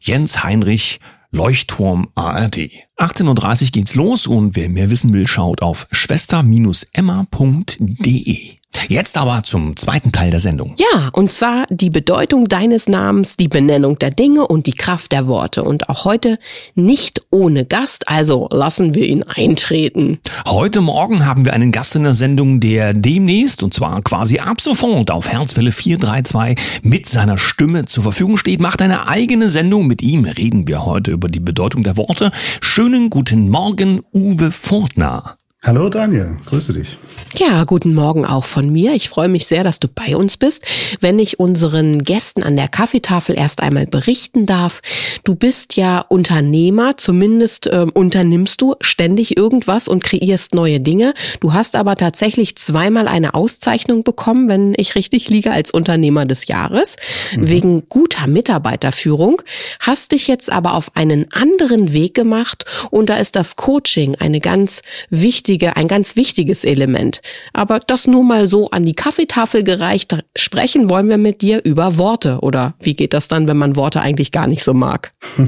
Jens 0.00 0.44
Heinrich, 0.44 1.00
Leuchtturm 1.32 2.10
ARD. 2.14 2.70
18.30 2.96 3.64
Uhr 3.64 3.70
geht's 3.72 3.96
los 3.96 4.28
und 4.28 4.54
wer 4.54 4.68
mehr 4.68 4.88
wissen 4.88 5.12
will, 5.12 5.26
schaut 5.26 5.62
auf 5.62 5.88
schwester-emma.de. 5.90 8.58
Jetzt 8.88 9.16
aber 9.16 9.42
zum 9.42 9.76
zweiten 9.76 10.12
Teil 10.12 10.30
der 10.30 10.40
Sendung. 10.40 10.74
Ja, 10.78 11.08
und 11.12 11.32
zwar 11.32 11.66
die 11.70 11.90
Bedeutung 11.90 12.44
deines 12.46 12.88
Namens, 12.88 13.36
die 13.36 13.48
Benennung 13.48 13.98
der 13.98 14.10
Dinge 14.10 14.46
und 14.46 14.66
die 14.66 14.72
Kraft 14.72 15.12
der 15.12 15.26
Worte. 15.26 15.64
Und 15.64 15.88
auch 15.88 16.04
heute 16.04 16.38
nicht 16.74 17.22
ohne 17.30 17.64
Gast, 17.64 18.08
also 18.08 18.48
lassen 18.50 18.94
wir 18.94 19.06
ihn 19.06 19.22
eintreten. 19.22 20.18
Heute 20.46 20.80
Morgen 20.80 21.26
haben 21.26 21.44
wir 21.44 21.52
einen 21.52 21.72
Gast 21.72 21.94
in 21.96 22.04
der 22.04 22.14
Sendung, 22.14 22.60
der 22.60 22.92
demnächst, 22.92 23.62
und 23.62 23.74
zwar 23.74 24.02
quasi 24.02 24.38
ab 24.38 24.60
sofort 24.60 25.10
auf 25.10 25.28
Herzwelle 25.28 25.72
432 25.72 26.82
mit 26.82 27.08
seiner 27.08 27.38
Stimme 27.38 27.86
zur 27.86 28.02
Verfügung 28.02 28.36
steht, 28.36 28.60
macht 28.60 28.82
eine 28.82 29.08
eigene 29.08 29.48
Sendung. 29.48 29.86
Mit 29.86 30.02
ihm 30.02 30.24
reden 30.24 30.68
wir 30.68 30.84
heute 30.84 31.10
über 31.10 31.28
die 31.28 31.40
Bedeutung 31.40 31.84
der 31.84 31.96
Worte. 31.96 32.30
Schönen 32.60 33.10
guten 33.10 33.48
Morgen, 33.48 34.02
Uwe 34.12 34.50
Fortner. 34.52 35.36
Hallo 35.66 35.88
Daniel, 35.88 36.36
grüße 36.44 36.74
dich. 36.74 36.98
Ja, 37.36 37.64
guten 37.64 37.94
Morgen 37.94 38.24
auch 38.24 38.44
von 38.44 38.70
mir. 38.70 38.94
Ich 38.94 39.08
freue 39.08 39.28
mich 39.28 39.46
sehr, 39.46 39.64
dass 39.64 39.80
du 39.80 39.88
bei 39.88 40.14
uns 40.14 40.36
bist. 40.36 40.64
Wenn 41.00 41.18
ich 41.18 41.40
unseren 41.40 42.04
Gästen 42.04 42.44
an 42.44 42.54
der 42.54 42.68
Kaffeetafel 42.68 43.36
erst 43.36 43.60
einmal 43.60 43.86
berichten 43.86 44.46
darf, 44.46 44.82
du 45.24 45.34
bist 45.34 45.74
ja 45.74 45.98
Unternehmer, 45.98 46.96
zumindest 46.96 47.68
ähm, 47.72 47.90
unternimmst 47.92 48.60
du 48.60 48.76
ständig 48.80 49.36
irgendwas 49.36 49.88
und 49.88 50.04
kreierst 50.04 50.54
neue 50.54 50.78
Dinge. 50.78 51.12
Du 51.40 51.52
hast 51.52 51.74
aber 51.74 51.96
tatsächlich 51.96 52.54
zweimal 52.54 53.08
eine 53.08 53.34
Auszeichnung 53.34 54.04
bekommen, 54.04 54.48
wenn 54.48 54.74
ich 54.76 54.94
richtig 54.94 55.28
liege, 55.28 55.50
als 55.50 55.72
Unternehmer 55.72 56.26
des 56.26 56.46
Jahres, 56.46 56.94
wegen 57.36 57.84
guter 57.88 58.28
Mitarbeiterführung. 58.28 59.42
Hast 59.80 60.12
dich 60.12 60.28
jetzt 60.28 60.52
aber 60.52 60.74
auf 60.74 60.94
einen 60.94 61.32
anderen 61.32 61.92
Weg 61.92 62.14
gemacht 62.14 62.64
und 62.92 63.08
da 63.08 63.16
ist 63.16 63.34
das 63.34 63.56
Coaching 63.56 64.14
eine 64.20 64.38
ganz 64.38 64.82
wichtige, 65.10 65.53
ein 65.76 65.88
ganz 65.88 66.16
wichtiges 66.16 66.64
Element. 66.64 67.22
Aber 67.52 67.80
das 67.80 68.06
nur 68.06 68.24
mal 68.24 68.46
so 68.46 68.70
an 68.70 68.84
die 68.84 68.92
Kaffeetafel 68.92 69.64
gereicht. 69.64 70.18
Sprechen 70.36 70.90
wollen 70.90 71.08
wir 71.08 71.18
mit 71.18 71.42
dir 71.42 71.64
über 71.64 71.98
Worte. 71.98 72.40
Oder 72.40 72.74
wie 72.80 72.94
geht 72.94 73.12
das 73.12 73.28
dann, 73.28 73.48
wenn 73.48 73.56
man 73.56 73.76
Worte 73.76 74.00
eigentlich 74.00 74.32
gar 74.32 74.46
nicht 74.46 74.64
so 74.64 74.74
mag? 74.74 75.12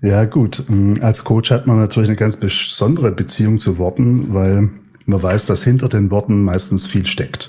Ja 0.00 0.24
gut, 0.26 0.62
ähm, 0.68 0.98
als 1.00 1.24
Coach 1.24 1.50
hat 1.50 1.66
man 1.66 1.78
natürlich 1.78 2.08
eine 2.08 2.16
ganz 2.16 2.36
besondere 2.36 3.10
Beziehung 3.10 3.58
zu 3.58 3.78
Worten, 3.78 4.32
weil 4.32 4.70
man 5.06 5.22
weiß, 5.22 5.46
dass 5.46 5.64
hinter 5.64 5.88
den 5.88 6.10
Worten 6.10 6.44
meistens 6.44 6.86
viel 6.86 7.06
steckt. 7.06 7.48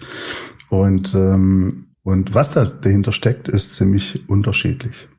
Und, 0.69 1.13
ähm, 1.13 1.87
und 2.03 2.33
was 2.33 2.53
da 2.53 2.65
dahinter 2.65 3.11
steckt, 3.11 3.47
ist 3.47 3.75
ziemlich 3.75 4.27
unterschiedlich. 4.27 5.09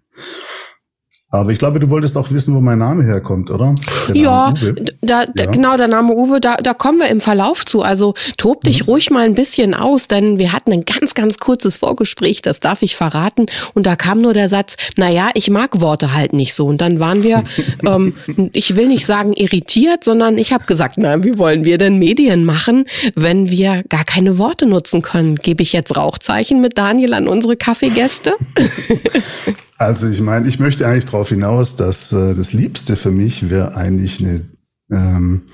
Aber 1.33 1.53
ich 1.53 1.59
glaube, 1.59 1.79
du 1.79 1.89
wolltest 1.91 2.17
auch 2.17 2.33
wissen, 2.33 2.57
wo 2.57 2.61
mein 2.61 2.81
Name 2.81 3.05
herkommt, 3.05 3.51
oder? 3.51 3.77
Der 4.09 4.17
Ja, 4.17 4.53
da, 5.01 5.27
da, 5.27 5.45
Ja. 5.45 5.51
genau, 5.51 5.77
der 5.77 5.87
Name 5.87 6.13
Uwe, 6.13 6.41
da, 6.41 6.57
da 6.57 6.75
kommen 6.75 6.99
wir 6.99 7.07
im 7.09 7.21
Verlauf 7.21 7.65
zu. 7.65 7.83
Also 7.83 8.15
tob 8.37 8.65
dich 8.65 8.89
ruhig 8.89 9.11
mal 9.11 9.27
ein 9.27 9.37
bisschen 9.37 9.73
aus, 9.73 10.09
denn 10.09 10.41
wir 10.41 10.53
hatten 10.53 10.73
ein 10.73 10.85
ganz, 10.85 11.15
ganz 11.15 11.39
kurzes 11.39 11.77
Vorgespräch, 11.77 12.43
das 12.43 12.59
darf 12.59 12.83
ich 12.83 12.97
verraten. 12.97 13.47
Und 13.75 13.87
da 13.87 13.95
kam 13.95 14.19
nur 14.19 14.33
der 14.33 14.49
Satz, 14.49 14.77
na 14.97 15.09
ja, 15.09 15.31
ich 15.35 15.51
mag 15.51 15.81
Worte 15.81 16.15
halt 16.15 16.33
nicht 16.33 16.53
so. 16.53 16.67
Und 16.67 16.81
dann 16.81 16.99
waren 16.99 17.23
wir, 17.23 17.45
ähm, 17.87 18.15
ich 18.53 18.75
will 18.75 18.89
nicht 18.89 19.07
sagen 19.07 19.33
irritiert, 19.33 20.03
sondern 20.03 20.37
ich 20.37 20.53
habe 20.53 20.65
gesagt, 20.65 20.97
na, 20.99 21.23
wie 21.23 21.39
wollen 21.39 21.65
wir 21.65 21.79
denn 21.79 22.01
Medien 22.01 22.45
machen, 22.45 22.87
wenn 23.15 23.49
wir 23.51 23.85
gar 23.89 24.05
keine 24.05 24.37
Worte 24.39 24.67
nutzen 24.67 25.01
können? 25.01 25.37
Gebe 25.37 25.63
ich 25.63 25.73
jetzt 25.73 25.97
Rauchzeichen 25.97 26.61
mit 26.61 26.77
Daniel 26.77 27.15
an 27.15 27.29
unsere 27.29 27.57
Kaffeegäste? 27.57 28.35
Also 29.81 30.09
ich 30.09 30.21
meine, 30.21 30.47
ich 30.47 30.61
möchte 30.61 30.87
eigentlich 30.87 31.07
darauf 31.07 31.31
hinaus, 31.31 31.75
dass 31.75 32.13
äh, 32.13 32.35
das 32.35 32.53
Liebste 32.53 32.97
für 32.97 33.11
mich 33.11 33.49
wäre 33.49 33.77
eigentlich 33.77 34.21
eine, 34.21 34.43
ähm, 34.91 35.45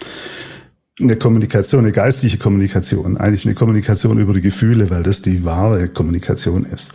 eine 0.99 1.15
Kommunikation, 1.15 1.85
eine 1.85 1.93
geistliche 1.93 2.37
Kommunikation, 2.37 3.19
eigentlich 3.19 3.47
eine 3.47 3.55
Kommunikation 3.55 4.19
über 4.19 4.35
die 4.35 4.41
Gefühle, 4.41 4.91
weil 4.91 5.05
das 5.05 5.23
die 5.23 5.45
wahre 5.45 5.89
Kommunikation 5.89 6.65
ist. 6.65 6.93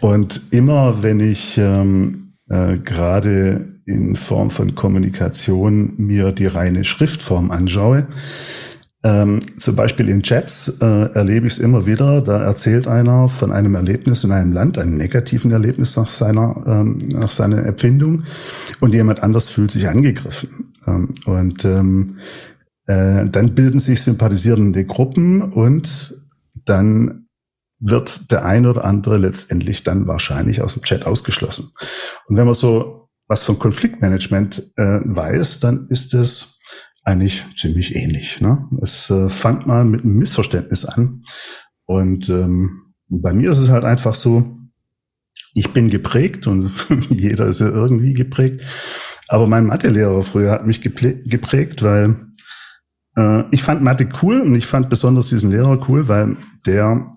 Und 0.00 0.40
immer 0.50 1.02
wenn 1.02 1.20
ich 1.20 1.58
ähm, 1.58 2.32
äh, 2.48 2.78
gerade 2.78 3.68
in 3.84 4.16
Form 4.16 4.48
von 4.48 4.74
Kommunikation 4.74 5.92
mir 5.98 6.32
die 6.32 6.46
reine 6.46 6.84
Schriftform 6.84 7.50
anschaue, 7.50 8.06
ähm, 9.06 9.38
zum 9.58 9.76
Beispiel 9.76 10.08
in 10.08 10.20
Chats 10.20 10.80
äh, 10.80 10.84
erlebe 10.84 11.46
ich 11.46 11.52
es 11.52 11.58
immer 11.60 11.86
wieder, 11.86 12.20
da 12.22 12.42
erzählt 12.42 12.88
einer 12.88 13.28
von 13.28 13.52
einem 13.52 13.76
Erlebnis 13.76 14.24
in 14.24 14.32
einem 14.32 14.50
Land, 14.50 14.78
einem 14.78 14.96
negativen 14.96 15.52
Erlebnis 15.52 15.96
nach 15.96 16.10
seiner, 16.10 16.64
ähm, 16.66 16.98
nach 17.12 17.30
seiner 17.30 17.64
Empfindung 17.64 18.24
und 18.80 18.92
jemand 18.92 19.22
anders 19.22 19.48
fühlt 19.48 19.70
sich 19.70 19.88
angegriffen. 19.88 20.72
Ähm, 20.88 21.14
und 21.24 21.64
ähm, 21.64 22.16
äh, 22.86 23.26
dann 23.26 23.54
bilden 23.54 23.78
sich 23.78 24.02
sympathisierende 24.02 24.84
Gruppen 24.84 25.52
und 25.52 26.20
dann 26.64 27.26
wird 27.78 28.32
der 28.32 28.44
ein 28.44 28.66
oder 28.66 28.84
andere 28.84 29.18
letztendlich 29.18 29.84
dann 29.84 30.08
wahrscheinlich 30.08 30.62
aus 30.62 30.74
dem 30.74 30.82
Chat 30.82 31.06
ausgeschlossen. 31.06 31.70
Und 32.26 32.36
wenn 32.36 32.46
man 32.46 32.54
so 32.54 33.08
was 33.28 33.44
von 33.44 33.58
Konfliktmanagement 33.58 34.72
äh, 34.76 35.00
weiß, 35.04 35.60
dann 35.60 35.86
ist 35.90 36.12
es 36.12 36.55
eigentlich 37.06 37.44
ziemlich 37.56 37.94
ähnlich. 37.94 38.40
Ne? 38.40 38.68
Es 38.82 39.08
äh, 39.10 39.30
fängt 39.30 39.66
mal 39.66 39.84
mit 39.84 40.02
einem 40.02 40.18
Missverständnis 40.18 40.84
an. 40.84 41.22
Und 41.86 42.28
ähm, 42.28 42.94
bei 43.08 43.32
mir 43.32 43.50
ist 43.50 43.58
es 43.58 43.70
halt 43.70 43.84
einfach 43.84 44.16
so, 44.16 44.58
ich 45.54 45.70
bin 45.72 45.88
geprägt 45.88 46.48
und 46.48 46.72
jeder 47.08 47.46
ist 47.46 47.60
ja 47.60 47.68
irgendwie 47.68 48.12
geprägt. 48.12 48.60
Aber 49.28 49.46
mein 49.46 49.66
Mathelehrer 49.66 50.22
früher 50.24 50.50
hat 50.50 50.66
mich 50.66 50.80
geprägt, 50.80 51.82
weil 51.82 52.26
äh, 53.16 53.44
ich 53.52 53.62
fand 53.62 53.82
Mathe 53.82 54.08
cool 54.22 54.40
und 54.40 54.56
ich 54.56 54.66
fand 54.66 54.90
besonders 54.90 55.28
diesen 55.28 55.52
Lehrer 55.52 55.88
cool, 55.88 56.08
weil 56.08 56.36
der 56.66 57.12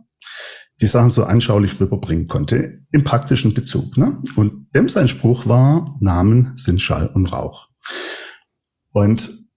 die 0.82 0.88
Sachen 0.88 1.10
so 1.10 1.24
anschaulich 1.24 1.80
rüberbringen 1.80 2.28
konnte 2.28 2.84
im 2.92 3.04
praktischen 3.04 3.56
Bezug. 3.56 3.98
Ne? 3.98 4.22
Und 4.36 4.74
dem 4.76 4.88
sein 4.88 5.08
Spruch 5.08 5.48
war, 5.48 5.98
Namen 6.00 6.54
sind 6.56 6.80
Schall 6.80 7.08
und 7.08 7.34
Rauch. 7.34 7.70
Und 8.92 9.49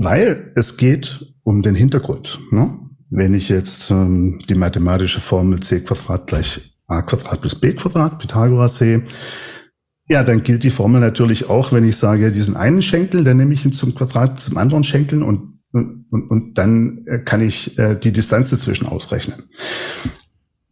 weil 0.00 0.50
es 0.56 0.78
geht 0.78 1.26
um 1.42 1.60
den 1.60 1.74
Hintergrund. 1.74 2.40
Ne? 2.50 2.78
Wenn 3.10 3.34
ich 3.34 3.50
jetzt 3.50 3.90
ähm, 3.90 4.38
die 4.48 4.54
mathematische 4.54 5.20
Formel 5.20 5.60
c 5.60 5.80
Quadrat 5.80 6.26
gleich 6.26 6.78
a 6.86 7.02
Quadrat 7.02 7.42
plus 7.42 7.54
b 7.54 7.74
Quadrat, 7.74 8.18
Pythagoras 8.18 8.78
sehe, 8.78 9.02
ja, 10.08 10.24
dann 10.24 10.42
gilt 10.42 10.64
die 10.64 10.70
Formel 10.70 11.00
natürlich 11.00 11.50
auch, 11.50 11.72
wenn 11.72 11.86
ich 11.86 11.96
sage, 11.96 12.32
diesen 12.32 12.56
einen 12.56 12.80
Schenkel, 12.82 13.24
dann 13.24 13.36
nehme 13.36 13.52
ich 13.52 13.64
ihn 13.64 13.74
zum 13.74 13.94
Quadrat 13.94 14.40
zum 14.40 14.56
anderen 14.56 14.84
Schenkel 14.84 15.22
und, 15.22 15.60
und, 15.70 16.06
und, 16.10 16.54
dann 16.56 17.04
äh, 17.06 17.18
kann 17.18 17.42
ich 17.42 17.78
äh, 17.78 17.94
die 17.94 18.12
Distanz 18.12 18.50
dazwischen 18.50 18.86
ausrechnen. 18.86 19.50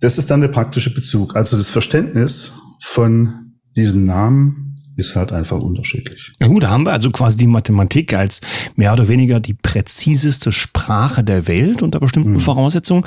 Das 0.00 0.16
ist 0.16 0.30
dann 0.30 0.40
der 0.40 0.48
praktische 0.48 0.92
Bezug. 0.92 1.36
Also 1.36 1.56
das 1.58 1.70
Verständnis 1.70 2.52
von 2.82 3.52
diesen 3.76 4.06
Namen 4.06 4.67
ist 4.98 5.14
halt 5.16 5.32
einfach 5.32 5.58
unterschiedlich. 5.60 6.32
Ja 6.40 6.48
gut, 6.48 6.64
da 6.64 6.70
haben 6.70 6.84
wir 6.84 6.92
also 6.92 7.10
quasi 7.10 7.36
die 7.36 7.46
Mathematik 7.46 8.12
als 8.14 8.40
mehr 8.74 8.92
oder 8.92 9.06
weniger 9.08 9.38
die 9.40 9.54
präziseste 9.54 10.50
Sprache 10.52 11.22
der 11.24 11.46
Welt 11.46 11.82
unter 11.82 12.00
bestimmten 12.00 12.32
Mhm. 12.32 12.40
Voraussetzungen. 12.40 13.04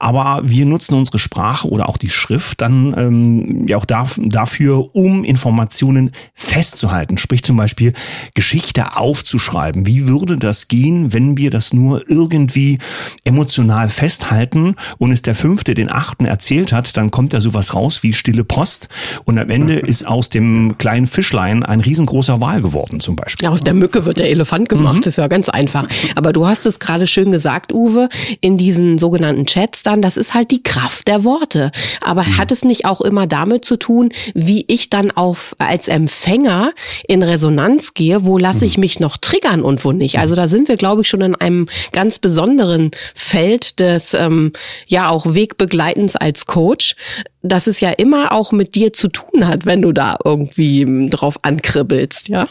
aber 0.00 0.40
wir 0.44 0.66
nutzen 0.66 0.94
unsere 0.94 1.18
Sprache 1.18 1.68
oder 1.68 1.88
auch 1.88 1.96
die 1.96 2.10
Schrift 2.10 2.60
dann 2.60 2.94
ähm, 2.96 3.66
ja 3.68 3.76
auch 3.76 3.84
dafür, 3.86 4.94
um 4.94 5.24
Informationen 5.24 6.10
festzuhalten. 6.34 7.18
Sprich 7.18 7.42
zum 7.44 7.56
Beispiel 7.56 7.92
Geschichte 8.34 8.96
aufzuschreiben. 8.96 9.86
Wie 9.86 10.06
würde 10.08 10.36
das 10.38 10.68
gehen, 10.68 11.12
wenn 11.12 11.36
wir 11.38 11.50
das 11.50 11.72
nur 11.72 12.08
irgendwie 12.10 12.78
emotional 13.24 13.88
festhalten 13.88 14.74
und 14.98 15.12
es 15.12 15.22
der 15.22 15.34
Fünfte 15.34 15.74
den 15.74 15.90
Achten 15.90 16.24
erzählt 16.26 16.72
hat, 16.72 16.96
dann 16.96 17.10
kommt 17.10 17.32
da 17.32 17.40
sowas 17.40 17.74
raus 17.74 18.02
wie 18.02 18.12
stille 18.12 18.44
Post 18.44 18.88
und 19.24 19.38
am 19.38 19.50
Ende 19.50 19.74
ist 19.78 20.06
aus 20.06 20.28
dem 20.30 20.76
kleinen 20.78 21.06
Fischlein 21.28 21.62
ein 21.62 21.80
riesengroßer 21.80 22.40
Wal 22.40 22.62
geworden 22.62 23.00
zum 23.00 23.14
Beispiel. 23.14 23.44
Ja, 23.44 23.50
aus 23.50 23.60
der 23.60 23.74
Mücke 23.74 24.06
wird 24.06 24.18
der 24.18 24.30
Elefant 24.30 24.68
gemacht, 24.68 25.00
mhm. 25.00 25.08
ist 25.08 25.16
ja 25.16 25.28
ganz 25.28 25.48
einfach. 25.48 25.86
Aber 26.14 26.32
du 26.32 26.46
hast 26.46 26.64
es 26.64 26.78
gerade 26.78 27.06
schön 27.06 27.30
gesagt, 27.32 27.72
Uwe, 27.72 28.08
in 28.40 28.56
diesen 28.56 28.98
sogenannten 28.98 29.44
Chats 29.44 29.82
dann, 29.82 30.00
das 30.00 30.16
ist 30.16 30.32
halt 30.32 30.50
die 30.50 30.62
Kraft 30.62 31.06
der 31.06 31.24
Worte. 31.24 31.70
Aber 32.00 32.22
mhm. 32.22 32.38
hat 32.38 32.50
es 32.50 32.64
nicht 32.64 32.86
auch 32.86 33.02
immer 33.02 33.26
damit 33.26 33.66
zu 33.66 33.76
tun, 33.76 34.10
wie 34.34 34.64
ich 34.68 34.88
dann 34.88 35.10
auf 35.10 35.54
als 35.58 35.88
Empfänger 35.88 36.72
in 37.06 37.22
Resonanz 37.22 37.92
gehe, 37.92 38.24
wo 38.24 38.38
lasse 38.38 38.64
ich 38.64 38.78
mhm. 38.78 38.82
mich 38.82 39.00
noch 39.00 39.18
triggern 39.18 39.62
und 39.62 39.84
wo 39.84 39.92
nicht? 39.92 40.18
Also 40.18 40.34
da 40.34 40.48
sind 40.48 40.68
wir, 40.68 40.76
glaube 40.76 41.02
ich, 41.02 41.08
schon 41.08 41.20
in 41.20 41.34
einem 41.34 41.66
ganz 41.92 42.18
besonderen 42.18 42.90
Feld 43.14 43.80
des 43.80 44.14
ähm, 44.14 44.52
ja 44.86 45.10
auch 45.10 45.34
Wegbegleitens 45.34 46.16
als 46.16 46.46
Coach, 46.46 46.96
dass 47.42 47.66
es 47.66 47.80
ja 47.80 47.90
immer 47.90 48.32
auch 48.32 48.52
mit 48.52 48.74
dir 48.74 48.92
zu 48.92 49.08
tun 49.08 49.46
hat, 49.46 49.64
wenn 49.64 49.82
du 49.82 49.92
da 49.92 50.18
irgendwie 50.24 50.82
hm, 50.82 51.10
drauf 51.20 51.38
ankribbelst, 51.42 52.28
ja? 52.28 52.48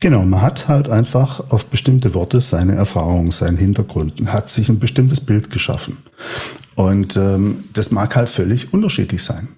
Genau, 0.00 0.22
man 0.24 0.42
hat 0.42 0.66
halt 0.66 0.88
einfach 0.88 1.50
auf 1.50 1.66
bestimmte 1.66 2.12
Worte 2.14 2.40
seine 2.40 2.74
Erfahrung, 2.74 3.30
seinen 3.30 3.56
Hintergrund, 3.56 4.20
hat 4.26 4.48
sich 4.48 4.68
ein 4.68 4.80
bestimmtes 4.80 5.20
Bild 5.20 5.50
geschaffen. 5.50 5.98
Und 6.74 7.16
ähm, 7.16 7.64
das 7.72 7.92
mag 7.92 8.16
halt 8.16 8.28
völlig 8.28 8.72
unterschiedlich 8.72 9.22
sein. 9.22 9.48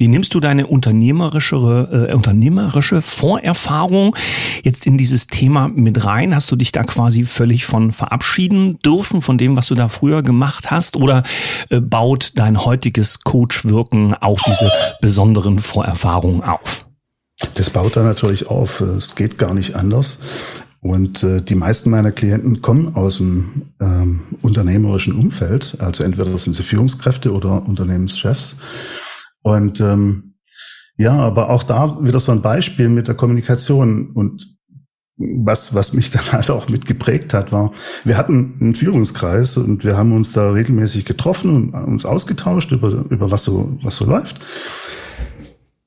Wie 0.00 0.08
nimmst 0.08 0.34
du 0.34 0.40
deine 0.40 0.66
unternehmerische, 0.66 2.08
äh, 2.08 2.14
unternehmerische 2.14 3.02
Vorerfahrung 3.02 4.16
jetzt 4.64 4.86
in 4.86 4.96
dieses 4.96 5.26
Thema 5.26 5.68
mit 5.68 6.06
rein? 6.06 6.34
Hast 6.34 6.50
du 6.50 6.56
dich 6.56 6.72
da 6.72 6.84
quasi 6.84 7.24
völlig 7.24 7.66
von 7.66 7.92
verabschieden 7.92 8.78
dürfen, 8.78 9.20
von 9.20 9.36
dem, 9.36 9.58
was 9.58 9.66
du 9.66 9.74
da 9.74 9.88
früher 9.88 10.22
gemacht 10.22 10.70
hast? 10.70 10.96
Oder 10.96 11.22
äh, 11.68 11.82
baut 11.82 12.32
dein 12.36 12.64
heutiges 12.64 13.20
Coachwirken 13.24 14.14
auf 14.14 14.42
diese 14.42 14.72
besonderen 15.02 15.58
Vorerfahrungen 15.58 16.42
auf? 16.42 16.86
Das 17.54 17.70
baut 17.70 17.96
da 17.96 18.02
natürlich 18.02 18.48
auf. 18.48 18.80
Es 18.80 19.14
geht 19.14 19.38
gar 19.38 19.54
nicht 19.54 19.76
anders. 19.76 20.18
Und 20.82 21.22
äh, 21.22 21.42
die 21.42 21.54
meisten 21.54 21.90
meiner 21.90 22.10
Klienten 22.10 22.62
kommen 22.62 22.94
aus 22.94 23.18
dem 23.18 23.72
ähm, 23.80 24.22
unternehmerischen 24.40 25.14
Umfeld. 25.14 25.76
Also 25.78 26.04
entweder 26.04 26.36
sind 26.38 26.54
sie 26.54 26.62
Führungskräfte 26.62 27.32
oder 27.32 27.66
Unternehmenschefs. 27.66 28.56
Und 29.42 29.80
ähm, 29.80 30.34
ja, 30.96 31.12
aber 31.12 31.50
auch 31.50 31.62
da 31.62 31.98
wieder 32.02 32.20
so 32.20 32.32
ein 32.32 32.42
Beispiel 32.42 32.88
mit 32.88 33.08
der 33.08 33.14
Kommunikation 33.14 34.10
und 34.10 34.46
was, 35.16 35.74
was 35.74 35.92
mich 35.92 36.10
dann 36.12 36.32
halt 36.32 36.50
auch 36.50 36.68
mit 36.68 36.86
geprägt 36.86 37.34
hat, 37.34 37.52
war, 37.52 37.72
wir 38.04 38.16
hatten 38.16 38.56
einen 38.60 38.74
Führungskreis 38.74 39.58
und 39.58 39.84
wir 39.84 39.96
haben 39.96 40.12
uns 40.12 40.32
da 40.32 40.50
regelmäßig 40.50 41.04
getroffen 41.04 41.72
und 41.72 41.84
uns 41.84 42.04
ausgetauscht 42.06 42.72
über, 42.72 43.04
über 43.10 43.30
was 43.30 43.44
so, 43.44 43.78
was 43.82 43.96
so 43.96 44.06
läuft. 44.06 44.40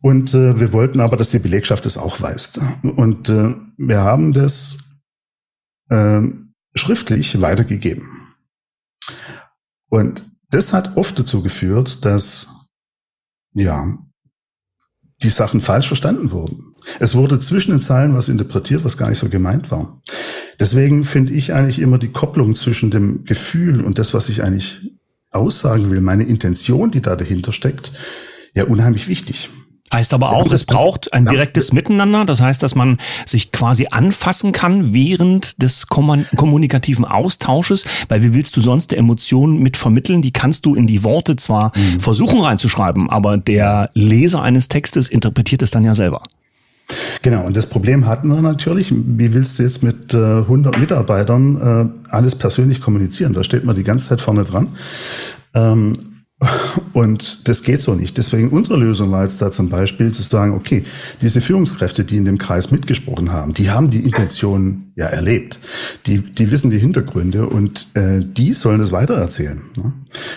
Und 0.03 0.33
äh, 0.33 0.59
wir 0.59 0.73
wollten 0.73 0.99
aber, 0.99 1.15
dass 1.15 1.29
die 1.29 1.39
Belegschaft 1.39 1.85
das 1.85 1.97
auch 1.97 2.19
weiß. 2.19 2.59
Und 2.83 3.29
äh, 3.29 3.55
wir 3.77 4.01
haben 4.01 4.33
das 4.33 4.99
äh, 5.87 6.19
schriftlich 6.75 7.39
weitergegeben. 7.39 8.09
Und 9.87 10.29
das 10.49 10.73
hat 10.73 10.97
oft 10.97 11.17
dazu 11.17 11.41
geführt, 11.41 12.03
dass 12.03 12.49
ja, 13.53 13.97
die 15.21 15.29
Sachen 15.29 15.61
falsch 15.61 15.87
verstanden 15.87 16.31
wurden. 16.31 16.75
Es 16.99 17.15
wurde 17.15 17.39
zwischen 17.39 17.71
den 17.71 17.81
Zeilen 17.81 18.13
was 18.13 18.27
interpretiert, 18.27 18.83
was 18.83 18.97
gar 18.97 19.07
nicht 19.07 19.19
so 19.19 19.29
gemeint 19.29 19.71
war. 19.71 20.01
Deswegen 20.59 21.05
finde 21.05 21.31
ich 21.31 21.53
eigentlich 21.53 21.79
immer 21.79 21.97
die 21.97 22.11
Kopplung 22.11 22.53
zwischen 22.55 22.91
dem 22.91 23.23
Gefühl 23.23 23.79
und 23.79 23.99
das, 23.99 24.13
was 24.13 24.27
ich 24.27 24.43
eigentlich 24.43 24.91
aussagen 25.31 25.91
will, 25.91 26.01
meine 26.01 26.23
Intention, 26.23 26.91
die 26.91 27.01
da 27.01 27.15
dahinter 27.15 27.53
steckt, 27.53 27.93
ja 28.53 28.65
unheimlich 28.65 29.07
wichtig. 29.07 29.49
Heißt 29.93 30.13
aber 30.15 30.31
auch, 30.31 30.51
es 30.51 30.65
braucht 30.65 31.13
ein 31.13 31.27
direktes 31.27 31.71
Miteinander. 31.71 32.25
Das 32.25 32.41
heißt, 32.41 32.63
dass 32.63 32.73
man 32.73 32.97
sich 33.27 33.51
quasi 33.51 33.87
anfassen 33.91 34.51
kann 34.51 34.91
während 34.93 35.61
des 35.61 35.85
kommunikativen 35.87 37.05
Austausches. 37.05 37.85
Weil 38.09 38.23
wie 38.23 38.33
willst 38.33 38.57
du 38.57 38.61
sonst 38.61 38.91
die 38.91 38.97
Emotionen 38.97 39.59
mit 39.59 39.77
vermitteln? 39.77 40.23
Die 40.23 40.31
kannst 40.31 40.65
du 40.65 40.73
in 40.73 40.87
die 40.87 41.03
Worte 41.03 41.35
zwar 41.35 41.71
mhm. 41.75 41.99
versuchen 41.99 42.41
reinzuschreiben, 42.41 43.07
aber 43.07 43.37
der 43.37 43.91
Leser 43.93 44.41
eines 44.41 44.67
Textes 44.67 45.09
interpretiert 45.09 45.61
es 45.61 45.69
dann 45.69 45.85
ja 45.85 45.93
selber. 45.93 46.23
Genau, 47.21 47.45
und 47.45 47.55
das 47.55 47.67
Problem 47.67 48.07
hatten 48.07 48.29
wir 48.29 48.41
natürlich. 48.41 48.91
Wie 48.91 49.33
willst 49.33 49.59
du 49.59 49.63
jetzt 49.63 49.83
mit 49.83 50.13
äh, 50.13 50.17
100 50.17 50.79
Mitarbeitern 50.79 51.93
äh, 52.09 52.09
alles 52.09 52.35
persönlich 52.35 52.81
kommunizieren? 52.81 53.33
Da 53.33 53.43
steht 53.43 53.63
man 53.63 53.75
die 53.75 53.83
ganze 53.83 54.09
Zeit 54.09 54.21
vorne 54.21 54.43
dran. 54.43 54.69
Ähm, 55.53 56.12
und 56.93 57.47
das 57.47 57.63
geht 57.63 57.81
so 57.81 57.93
nicht. 57.95 58.17
Deswegen 58.17 58.49
unsere 58.49 58.77
Lösung 58.77 59.11
war 59.11 59.23
jetzt 59.23 59.41
da 59.41 59.51
zum 59.51 59.69
Beispiel 59.69 60.11
zu 60.11 60.21
sagen, 60.21 60.53
okay, 60.53 60.85
diese 61.21 61.41
Führungskräfte, 61.41 62.03
die 62.03 62.17
in 62.17 62.25
dem 62.25 62.37
Kreis 62.37 62.71
mitgesprochen 62.71 63.31
haben, 63.31 63.53
die 63.53 63.71
haben 63.71 63.89
die 63.89 64.03
Intention 64.03 64.91
ja 64.95 65.05
erlebt. 65.05 65.59
Die, 66.05 66.19
die 66.19 66.51
wissen 66.51 66.71
die 66.71 66.79
Hintergründe 66.79 67.47
und 67.47 67.87
äh, 67.95 68.19
die 68.23 68.53
sollen 68.53 68.81
es 68.81 68.91
weitererzählen. 68.91 69.61
Ne? 69.77 69.93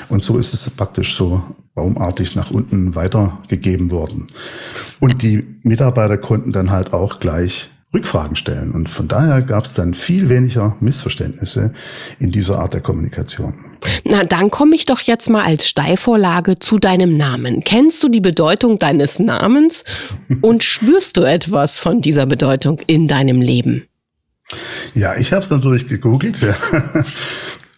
Und 0.09 0.23
so 0.23 0.39
ist 0.39 0.55
es 0.55 0.69
praktisch 0.71 1.17
so 1.17 1.43
baumartig 1.75 2.37
nach 2.37 2.51
unten 2.51 2.95
weitergegeben 2.95 3.91
worden. 3.91 4.29
Und 4.99 5.23
die 5.23 5.45
Mitarbeiter 5.63 6.17
konnten 6.17 6.53
dann 6.53 6.71
halt 6.71 6.93
auch 6.93 7.21
gleich 7.21 7.69
Rückfragen 7.97 8.37
stellen. 8.37 8.73
Und 8.73 8.89
von 8.89 9.09
daher 9.09 9.41
gab 9.41 9.65
es 9.65 9.73
dann 9.73 9.95
viel 9.95 10.29
weniger 10.29 10.77
Missverständnisse 10.81 11.73
in 12.21 12.31
dieser 12.31 12.59
Art 12.59 12.75
der 12.75 12.83
Kommunikation. 12.83 13.55
Na, 14.05 14.25
dann 14.25 14.51
komme 14.51 14.75
ich 14.75 14.85
doch 14.85 15.01
jetzt 15.01 15.31
mal 15.31 15.45
als 15.45 15.67
Steilvorlage 15.67 16.59
zu 16.59 16.79
deinem 16.79 17.17
Namen. 17.17 17.65
Kennst 17.65 18.03
du 18.03 18.09
die 18.09 18.21
Bedeutung 18.21 18.79
deines 18.79 19.19
Namens 19.19 19.85
und 20.43 20.63
spürst 20.63 21.17
du 21.17 21.23
etwas 21.23 21.79
von 21.79 22.03
dieser 22.03 22.27
Bedeutung 22.27 22.81
in 22.87 23.09
deinem 23.09 23.41
Leben? 23.41 23.85
Ja, 24.95 25.17
ich 25.17 25.33
habe 25.33 25.43
es 25.43 25.51
natürlich 25.51 25.89
gegoogelt. 25.89 26.41
Ja. 26.41 26.55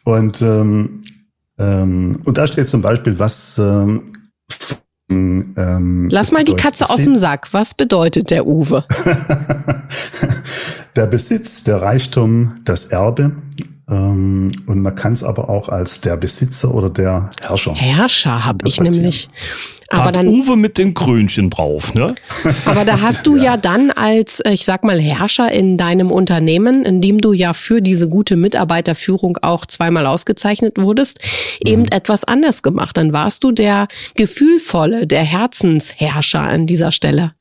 Und, 0.05 0.41
ähm, 0.41 1.03
ähm, 1.59 2.21
und 2.25 2.39
da 2.39 2.47
steht 2.47 2.69
zum 2.69 2.81
Beispiel, 2.81 3.19
was 3.19 3.59
ähm, 3.59 4.13
ähm, 5.11 6.09
Lass 6.11 6.33
mal 6.33 6.44
die 6.44 6.55
Katze 6.55 6.90
aus 6.90 7.03
dem 7.03 7.16
Sack. 7.16 7.49
Was 7.53 7.75
bedeutet 7.75 8.31
der 8.31 8.47
Uwe? 8.47 8.85
der 10.97 11.07
Besitz, 11.07 11.64
der 11.64 11.81
Reichtum, 11.81 12.61
das 12.64 12.87
Erbe. 12.87 13.33
Ähm, 13.88 14.53
und 14.66 14.83
man 14.83 14.94
kann 14.94 15.14
es 15.14 15.23
aber 15.23 15.49
auch 15.49 15.68
als 15.68 16.01
der 16.03 16.16
Besitzer 16.16 16.75
oder 16.75 16.90
der 16.90 17.31
Herrscher. 17.40 17.75
Herrscher 17.75 18.44
habe 18.44 18.68
ich 18.68 18.81
nämlich. 18.81 19.31
Aber 19.90 20.12
dann 20.12 20.27
Uwe 20.27 20.57
mit 20.57 20.77
dem 20.77 20.92
Krönchen 20.92 21.48
drauf, 21.48 21.94
ne? 21.94 22.14
Aber 22.66 22.85
da 22.85 23.01
hast 23.01 23.27
du 23.27 23.37
ja. 23.37 23.44
ja 23.44 23.57
dann 23.57 23.90
als, 23.90 24.42
ich 24.51 24.66
sag 24.66 24.85
mal, 24.85 25.01
Herrscher 25.01 25.51
in 25.51 25.79
deinem 25.79 26.11
Unternehmen, 26.11 26.85
in 26.85 27.01
dem 27.01 27.20
du 27.20 27.33
ja 27.33 27.55
für 27.55 27.81
diese 27.81 28.09
gute 28.09 28.37
Mitarbeiterführung 28.37 29.38
auch 29.40 29.64
zweimal 29.64 30.07
ausgezeichnet 30.07 30.74
wurdest, 30.79 31.20
mhm. 31.64 31.70
eben 31.70 31.85
etwas 31.87 32.24
anders 32.24 32.62
gemacht. 32.62 32.98
Dann 32.98 33.14
warst 33.14 33.44
du 33.44 33.53
der 33.53 33.88
gefühlvolle, 34.14 35.07
der 35.07 35.22
Herzensherrscher 35.22 36.42
an 36.42 36.66
dieser 36.66 36.92
Stelle. 36.92 37.33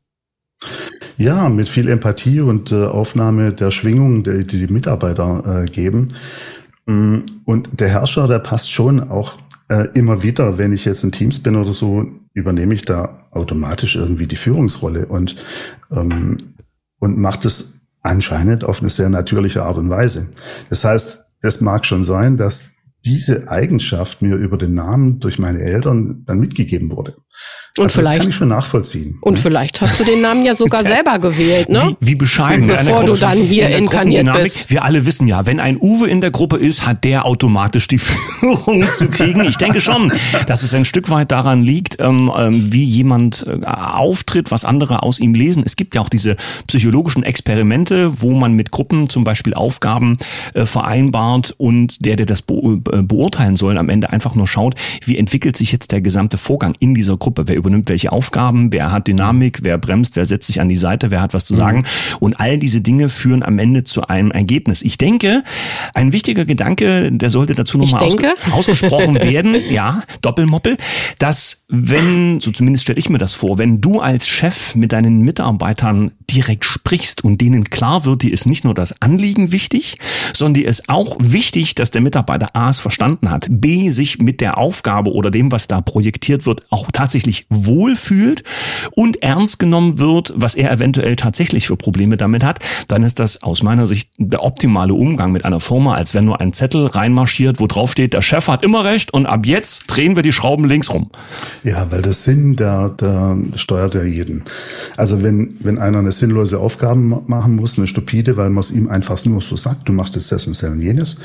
Ja, 1.17 1.49
mit 1.49 1.67
viel 1.67 1.89
Empathie 1.89 2.39
und 2.39 2.71
äh, 2.71 2.85
Aufnahme 2.85 3.53
der 3.53 3.71
Schwingungen, 3.71 4.23
die 4.23 4.47
die, 4.47 4.65
die 4.65 4.73
Mitarbeiter 4.73 5.63
äh, 5.63 5.69
geben. 5.69 6.07
Mm, 6.85 7.19
und 7.45 7.69
der 7.73 7.89
Herrscher, 7.89 8.27
der 8.27 8.39
passt 8.39 8.71
schon 8.71 9.11
auch 9.11 9.33
äh, 9.69 9.87
immer 9.93 10.23
wieder, 10.23 10.57
wenn 10.57 10.73
ich 10.73 10.85
jetzt 10.85 11.03
in 11.03 11.11
Teams 11.11 11.41
bin 11.41 11.55
oder 11.55 11.71
so, 11.71 12.05
übernehme 12.33 12.73
ich 12.73 12.83
da 12.83 13.27
automatisch 13.31 13.95
irgendwie 13.95 14.27
die 14.27 14.35
Führungsrolle 14.35 15.07
und, 15.07 15.35
ähm, 15.91 16.37
und 16.99 17.17
macht 17.17 17.45
es 17.45 17.87
anscheinend 18.01 18.63
auf 18.63 18.79
eine 18.79 18.89
sehr 18.89 19.09
natürliche 19.09 19.63
Art 19.63 19.77
und 19.77 19.89
Weise. 19.89 20.31
Das 20.69 20.83
heißt, 20.83 21.33
es 21.41 21.61
mag 21.61 21.85
schon 21.85 22.03
sein, 22.03 22.37
dass 22.37 22.77
diese 23.05 23.49
Eigenschaft 23.49 24.21
mir 24.21 24.35
über 24.35 24.57
den 24.57 24.73
Namen 24.73 25.19
durch 25.19 25.39
meine 25.39 25.61
Eltern 25.61 26.23
dann 26.25 26.39
mitgegeben 26.39 26.91
wurde. 26.91 27.17
Und 27.79 27.85
also 27.85 28.01
vielleicht 28.01 28.19
das 28.19 28.25
kann 28.25 28.29
ich 28.29 28.35
schon 28.35 28.47
nachvollziehen. 28.49 29.17
Und 29.21 29.33
ne? 29.33 29.39
vielleicht 29.39 29.81
hast 29.81 29.99
du 29.99 30.03
den 30.03 30.21
Namen 30.21 30.45
ja 30.45 30.55
sogar 30.55 30.83
selber 30.85 31.19
gewählt, 31.19 31.69
ne? 31.69 31.95
Wie, 31.99 32.11
wie 32.11 32.15
bescheiden. 32.15 32.67
Bevor 32.67 33.03
du 33.03 33.15
dann 33.15 33.37
hier 33.37 33.69
in 33.69 33.87
inkarniert 33.87 34.31
bist. 34.33 34.69
Wir 34.69 34.83
alle 34.83 35.05
wissen 35.05 35.27
ja, 35.27 35.45
wenn 35.45 35.59
ein 35.59 35.77
Uwe 35.79 36.07
in 36.07 36.21
der 36.21 36.31
Gruppe 36.31 36.57
ist, 36.57 36.85
hat 36.85 37.03
der 37.03 37.25
automatisch 37.25 37.87
die 37.87 37.97
Führung 37.97 38.89
zu 38.91 39.07
kriegen. 39.09 39.43
Ich 39.45 39.57
denke 39.57 39.81
schon, 39.81 40.11
dass 40.47 40.63
es 40.63 40.73
ein 40.73 40.85
Stück 40.85 41.09
weit 41.09 41.31
daran 41.31 41.63
liegt, 41.63 41.97
ähm, 41.99 42.31
ähm, 42.35 42.71
wie 42.71 42.83
jemand 42.83 43.45
äh, 43.47 43.65
auftritt, 43.65 44.51
was 44.51 44.65
andere 44.65 45.03
aus 45.03 45.19
ihm 45.19 45.33
lesen. 45.33 45.63
Es 45.65 45.75
gibt 45.75 45.95
ja 45.95 46.01
auch 46.01 46.09
diese 46.09 46.35
psychologischen 46.67 47.23
Experimente, 47.23 48.21
wo 48.21 48.31
man 48.31 48.53
mit 48.53 48.71
Gruppen 48.71 49.09
zum 49.09 49.23
Beispiel 49.23 49.53
Aufgaben 49.53 50.17
äh, 50.53 50.65
vereinbart 50.65 51.53
und 51.57 52.05
der, 52.05 52.15
der 52.15 52.25
das 52.25 52.41
be 52.41 52.81
äh, 52.91 53.01
beurteilen 53.03 53.55
soll, 53.55 53.77
am 53.77 53.89
Ende 53.89 54.09
einfach 54.09 54.35
nur 54.35 54.47
schaut, 54.47 54.75
wie 55.05 55.17
entwickelt 55.17 55.55
sich 55.55 55.71
jetzt 55.71 55.91
der 55.91 56.01
gesamte 56.01 56.37
Vorgang 56.37 56.75
in 56.79 56.93
dieser 56.93 57.17
Gruppe. 57.17 57.47
Wer 57.47 57.55
übernimmt 57.67 57.89
welche 57.89 58.13
Aufgaben, 58.13 58.71
wer 58.71 58.91
hat 58.93 59.07
Dynamik, 59.07 59.59
wer 59.61 59.77
bremst, 59.77 60.15
wer 60.15 60.25
setzt 60.25 60.47
sich 60.47 60.61
an 60.61 60.69
die 60.69 60.77
Seite, 60.77 61.11
wer 61.11 61.21
hat 61.21 61.33
was 61.33 61.43
zu 61.43 61.53
sagen. 61.53 61.85
Und 62.21 62.39
all 62.39 62.57
diese 62.57 62.79
Dinge 62.79 63.09
führen 63.09 63.43
am 63.43 63.59
Ende 63.59 63.83
zu 63.83 64.07
einem 64.07 64.31
Ergebnis. 64.31 64.81
Ich 64.81 64.97
denke, 64.97 65.43
ein 65.93 66.13
wichtiger 66.13 66.45
Gedanke, 66.45 67.11
der 67.11 67.29
sollte 67.29 67.55
dazu 67.55 67.77
nochmal 67.77 68.03
ausge 68.03 68.33
ausgesprochen 68.51 69.15
werden, 69.21 69.55
ja, 69.69 70.01
Doppelmoppel, 70.21 70.77
dass 71.19 71.65
wenn, 71.67 72.39
so 72.39 72.51
zumindest 72.51 72.83
stelle 72.83 72.99
ich 72.99 73.09
mir 73.09 73.17
das 73.17 73.33
vor, 73.33 73.57
wenn 73.57 73.81
du 73.81 73.99
als 73.99 74.27
Chef 74.27 74.73
mit 74.75 74.93
deinen 74.93 75.21
Mitarbeitern 75.21 76.11
direkt 76.29 76.65
sprichst 76.65 77.23
und 77.23 77.41
denen 77.41 77.65
klar 77.65 78.05
wird, 78.05 78.23
dir 78.23 78.31
ist 78.31 78.45
nicht 78.45 78.63
nur 78.63 78.73
das 78.73 79.01
Anliegen 79.01 79.51
wichtig, 79.51 79.97
sondern 80.33 80.61
dir 80.61 80.69
ist 80.69 80.87
auch 80.87 81.15
wichtig, 81.19 81.75
dass 81.75 81.91
der 81.91 82.01
Mitarbeiter 82.01 82.55
A 82.55 82.69
es 82.69 82.79
verstanden 82.79 83.29
hat, 83.29 83.47
B 83.49 83.89
sich 83.89 84.19
mit 84.19 84.39
der 84.39 84.57
Aufgabe 84.57 85.11
oder 85.11 85.31
dem, 85.31 85.51
was 85.51 85.67
da 85.67 85.81
projektiert 85.81 86.45
wird, 86.45 86.63
auch 86.69 86.87
tatsächlich 86.91 87.46
wohlfühlt 87.49 88.43
und 88.95 89.23
ernst 89.23 89.59
genommen 89.59 89.99
wird, 89.99 90.33
was 90.35 90.55
er 90.55 90.71
eventuell 90.71 91.15
tatsächlich 91.15 91.67
für 91.67 91.77
Probleme 91.77 92.17
damit 92.17 92.43
hat, 92.43 92.59
dann 92.87 93.03
ist 93.03 93.19
das 93.19 93.43
aus 93.43 93.63
meiner 93.63 93.87
Sicht 93.87 94.11
der 94.17 94.43
optimale 94.43 94.93
Umgang 94.93 95.31
mit 95.31 95.45
einer 95.45 95.59
Firma, 95.59 95.95
als 95.95 96.13
wenn 96.13 96.25
nur 96.25 96.41
ein 96.41 96.53
Zettel 96.53 96.87
reinmarschiert, 96.87 97.59
wo 97.59 97.67
drauf 97.67 97.91
steht, 97.91 98.13
der 98.13 98.21
Chef 98.21 98.47
hat 98.47 98.63
immer 98.63 98.83
recht 98.83 99.13
und 99.13 99.25
ab 99.25 99.45
jetzt 99.45 99.85
drehen 99.87 100.15
wir 100.15 100.23
die 100.23 100.31
Schrauben 100.33 100.65
links 100.65 100.93
rum. 100.93 101.09
Ja, 101.63 101.89
weil 101.91 102.01
der 102.01 102.13
Sinn, 102.13 102.55
der, 102.55 102.89
der 102.89 103.37
steuert 103.55 103.93
ja 103.93 104.03
jeden. 104.03 104.43
Also 104.97 105.23
wenn, 105.23 105.57
wenn 105.59 105.77
einer 105.77 105.99
eine 105.99 106.11
sinnlose 106.11 106.59
Aufgabe 106.59 106.99
ma- 106.99 107.21
machen 107.27 107.55
muss, 107.55 107.77
eine 107.77 107.87
stupide, 107.87 108.37
weil 108.37 108.49
man 108.49 108.61
es 108.61 108.71
ihm 108.71 108.89
einfach 108.89 109.23
nur 109.25 109.41
so 109.41 109.57
sagt, 109.57 109.87
du 109.87 109.93
machst 109.93 110.15
jetzt 110.15 110.31
das 110.31 110.47
und 110.47 110.61
das 110.61 110.69
und 110.69 110.81
jenes, 110.81 111.17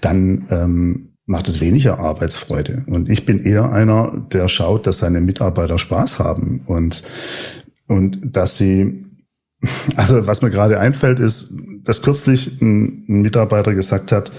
dann 0.00 0.46
ähm, 0.50 1.08
macht 1.28 1.46
es 1.46 1.60
weniger 1.60 2.00
Arbeitsfreude. 2.00 2.84
Und 2.86 3.08
ich 3.08 3.24
bin 3.24 3.44
eher 3.44 3.70
einer, 3.70 4.26
der 4.32 4.48
schaut, 4.48 4.86
dass 4.86 4.98
seine 4.98 5.20
Mitarbeiter 5.20 5.78
Spaß 5.78 6.18
haben 6.18 6.62
und, 6.66 7.02
und 7.86 8.18
dass 8.36 8.56
sie 8.56 9.04
also 9.96 10.26
was 10.26 10.42
mir 10.42 10.50
gerade 10.50 10.78
einfällt, 10.78 11.18
ist, 11.18 11.54
dass 11.82 12.02
kürzlich 12.02 12.60
ein, 12.60 13.04
ein 13.08 13.22
Mitarbeiter 13.22 13.74
gesagt 13.74 14.12
hat, 14.12 14.30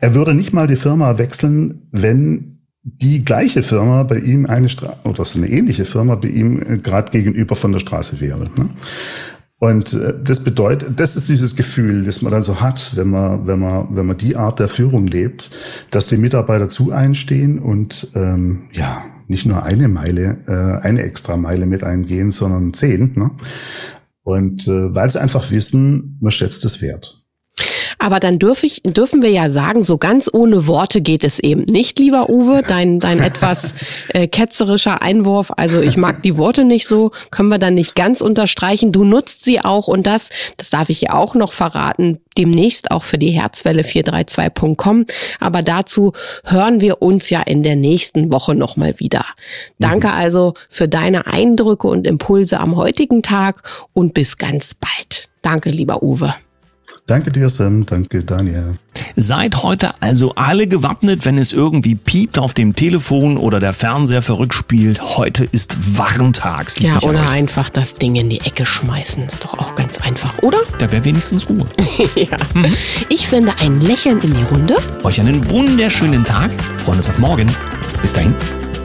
er 0.00 0.14
würde 0.14 0.34
nicht 0.34 0.52
mal 0.52 0.66
die 0.66 0.76
Firma 0.76 1.18
wechseln, 1.18 1.88
wenn 1.92 2.58
die 2.82 3.24
gleiche 3.24 3.62
Firma 3.62 4.02
bei 4.04 4.18
ihm 4.18 4.46
eine 4.46 4.68
Stra 4.68 4.96
oder 5.04 5.24
so 5.24 5.38
eine 5.38 5.48
ähnliche 5.48 5.84
Firma 5.84 6.14
bei 6.14 6.28
ihm 6.28 6.62
äh, 6.62 6.78
gerade 6.78 7.10
gegenüber 7.10 7.56
von 7.56 7.72
der 7.72 7.80
Straße 7.80 8.20
wäre. 8.20 8.44
Ne? 8.44 8.70
Und 9.58 9.92
äh, 9.92 10.14
das 10.22 10.44
bedeutet, 10.44 11.00
das 11.00 11.16
ist 11.16 11.28
dieses 11.28 11.56
Gefühl, 11.56 12.04
das 12.04 12.22
man 12.22 12.32
dann 12.32 12.44
so 12.44 12.60
hat, 12.60 12.96
wenn 12.96 13.10
man, 13.10 13.46
wenn 13.46 13.58
man, 13.58 13.88
wenn 13.90 14.06
man 14.06 14.16
die 14.16 14.36
Art 14.36 14.60
der 14.60 14.68
Führung 14.68 15.06
lebt, 15.06 15.50
dass 15.90 16.06
die 16.06 16.16
Mitarbeiter 16.16 16.68
zu 16.68 16.92
einstehen 16.92 17.58
und 17.58 18.12
ähm, 18.14 18.68
ja 18.72 19.04
nicht 19.26 19.46
nur 19.46 19.62
eine 19.62 19.88
Meile, 19.88 20.38
äh, 20.46 20.84
eine 20.84 21.02
extra 21.02 21.36
Meile 21.36 21.66
mit 21.66 21.84
eingehen, 21.84 22.30
sondern 22.30 22.72
zehn. 22.72 23.12
Ne? 23.14 23.30
Und 24.22 24.66
äh, 24.68 24.94
weil 24.94 25.10
sie 25.10 25.20
einfach 25.20 25.50
wissen, 25.50 26.18
man 26.20 26.32
schätzt 26.32 26.64
es 26.64 26.80
wert. 26.80 27.24
Aber 27.98 28.20
dann 28.20 28.38
dürf 28.38 28.62
ich, 28.62 28.82
dürfen 28.82 29.22
wir 29.22 29.30
ja 29.30 29.48
sagen, 29.48 29.82
so 29.82 29.98
ganz 29.98 30.30
ohne 30.32 30.66
Worte 30.66 31.00
geht 31.00 31.24
es 31.24 31.38
eben 31.40 31.62
nicht, 31.62 31.98
lieber 31.98 32.28
Uwe. 32.28 32.62
Dein, 32.66 33.00
dein 33.00 33.20
etwas 33.20 33.74
äh, 34.08 34.28
ketzerischer 34.28 35.02
Einwurf, 35.02 35.52
also 35.56 35.80
ich 35.80 35.96
mag 35.96 36.22
die 36.22 36.36
Worte 36.38 36.64
nicht 36.64 36.86
so, 36.86 37.10
können 37.30 37.50
wir 37.50 37.58
dann 37.58 37.74
nicht 37.74 37.94
ganz 37.94 38.20
unterstreichen. 38.20 38.92
Du 38.92 39.04
nutzt 39.04 39.44
sie 39.44 39.60
auch 39.60 39.88
und 39.88 40.06
das, 40.06 40.30
das 40.56 40.70
darf 40.70 40.88
ich 40.90 41.00
ja 41.00 41.14
auch 41.14 41.34
noch 41.34 41.52
verraten, 41.52 42.20
demnächst 42.36 42.90
auch 42.90 43.02
für 43.02 43.18
die 43.18 43.30
Herzwelle 43.30 43.82
432.com. 43.82 45.06
Aber 45.40 45.62
dazu 45.62 46.12
hören 46.44 46.80
wir 46.80 47.02
uns 47.02 47.30
ja 47.30 47.42
in 47.42 47.62
der 47.62 47.76
nächsten 47.76 48.32
Woche 48.32 48.54
nochmal 48.54 49.00
wieder. 49.00 49.24
Danke 49.78 50.12
also 50.12 50.54
für 50.68 50.88
deine 50.88 51.26
Eindrücke 51.26 51.88
und 51.88 52.06
Impulse 52.06 52.60
am 52.60 52.76
heutigen 52.76 53.22
Tag 53.22 53.62
und 53.92 54.14
bis 54.14 54.36
ganz 54.36 54.74
bald. 54.74 55.28
Danke, 55.42 55.70
lieber 55.70 56.02
Uwe. 56.02 56.34
Danke 57.08 57.32
dir, 57.32 57.48
Sam. 57.48 57.86
Danke, 57.86 58.22
Daniel. 58.22 58.76
Seid 59.16 59.62
heute 59.62 59.94
also 60.00 60.34
alle 60.34 60.66
gewappnet, 60.66 61.24
wenn 61.24 61.38
es 61.38 61.52
irgendwie 61.52 61.94
piept 61.94 62.38
auf 62.38 62.52
dem 62.52 62.76
Telefon 62.76 63.38
oder 63.38 63.60
der 63.60 63.72
Fernseher 63.72 64.20
verrückt 64.20 64.52
spielt. 64.52 65.00
Heute 65.16 65.44
ist 65.44 65.96
Warntags. 65.96 66.78
Ja, 66.80 66.98
oder 66.98 67.22
euch. 67.22 67.30
einfach 67.30 67.70
das 67.70 67.94
Ding 67.94 68.16
in 68.16 68.28
die 68.28 68.42
Ecke 68.42 68.66
schmeißen. 68.66 69.22
Ist 69.22 69.42
doch 69.42 69.58
auch 69.58 69.74
ganz 69.74 69.96
einfach, 69.96 70.36
oder? 70.42 70.58
Da 70.78 70.92
wäre 70.92 71.02
wenigstens 71.06 71.48
Ruhe. 71.48 71.66
ja. 72.14 72.36
Ich 73.08 73.26
sende 73.26 73.54
ein 73.58 73.80
Lächeln 73.80 74.20
in 74.20 74.34
die 74.34 74.42
Runde. 74.42 74.76
Euch 75.02 75.18
einen 75.18 75.50
wunderschönen 75.50 76.26
Tag. 76.26 76.50
Freuen 76.76 76.98
uns 76.98 77.08
auf 77.08 77.18
morgen. 77.18 77.50
Bis 78.02 78.12
dahin. 78.12 78.34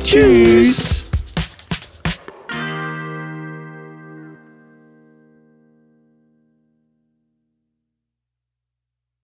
Tschüss. 0.01 1.05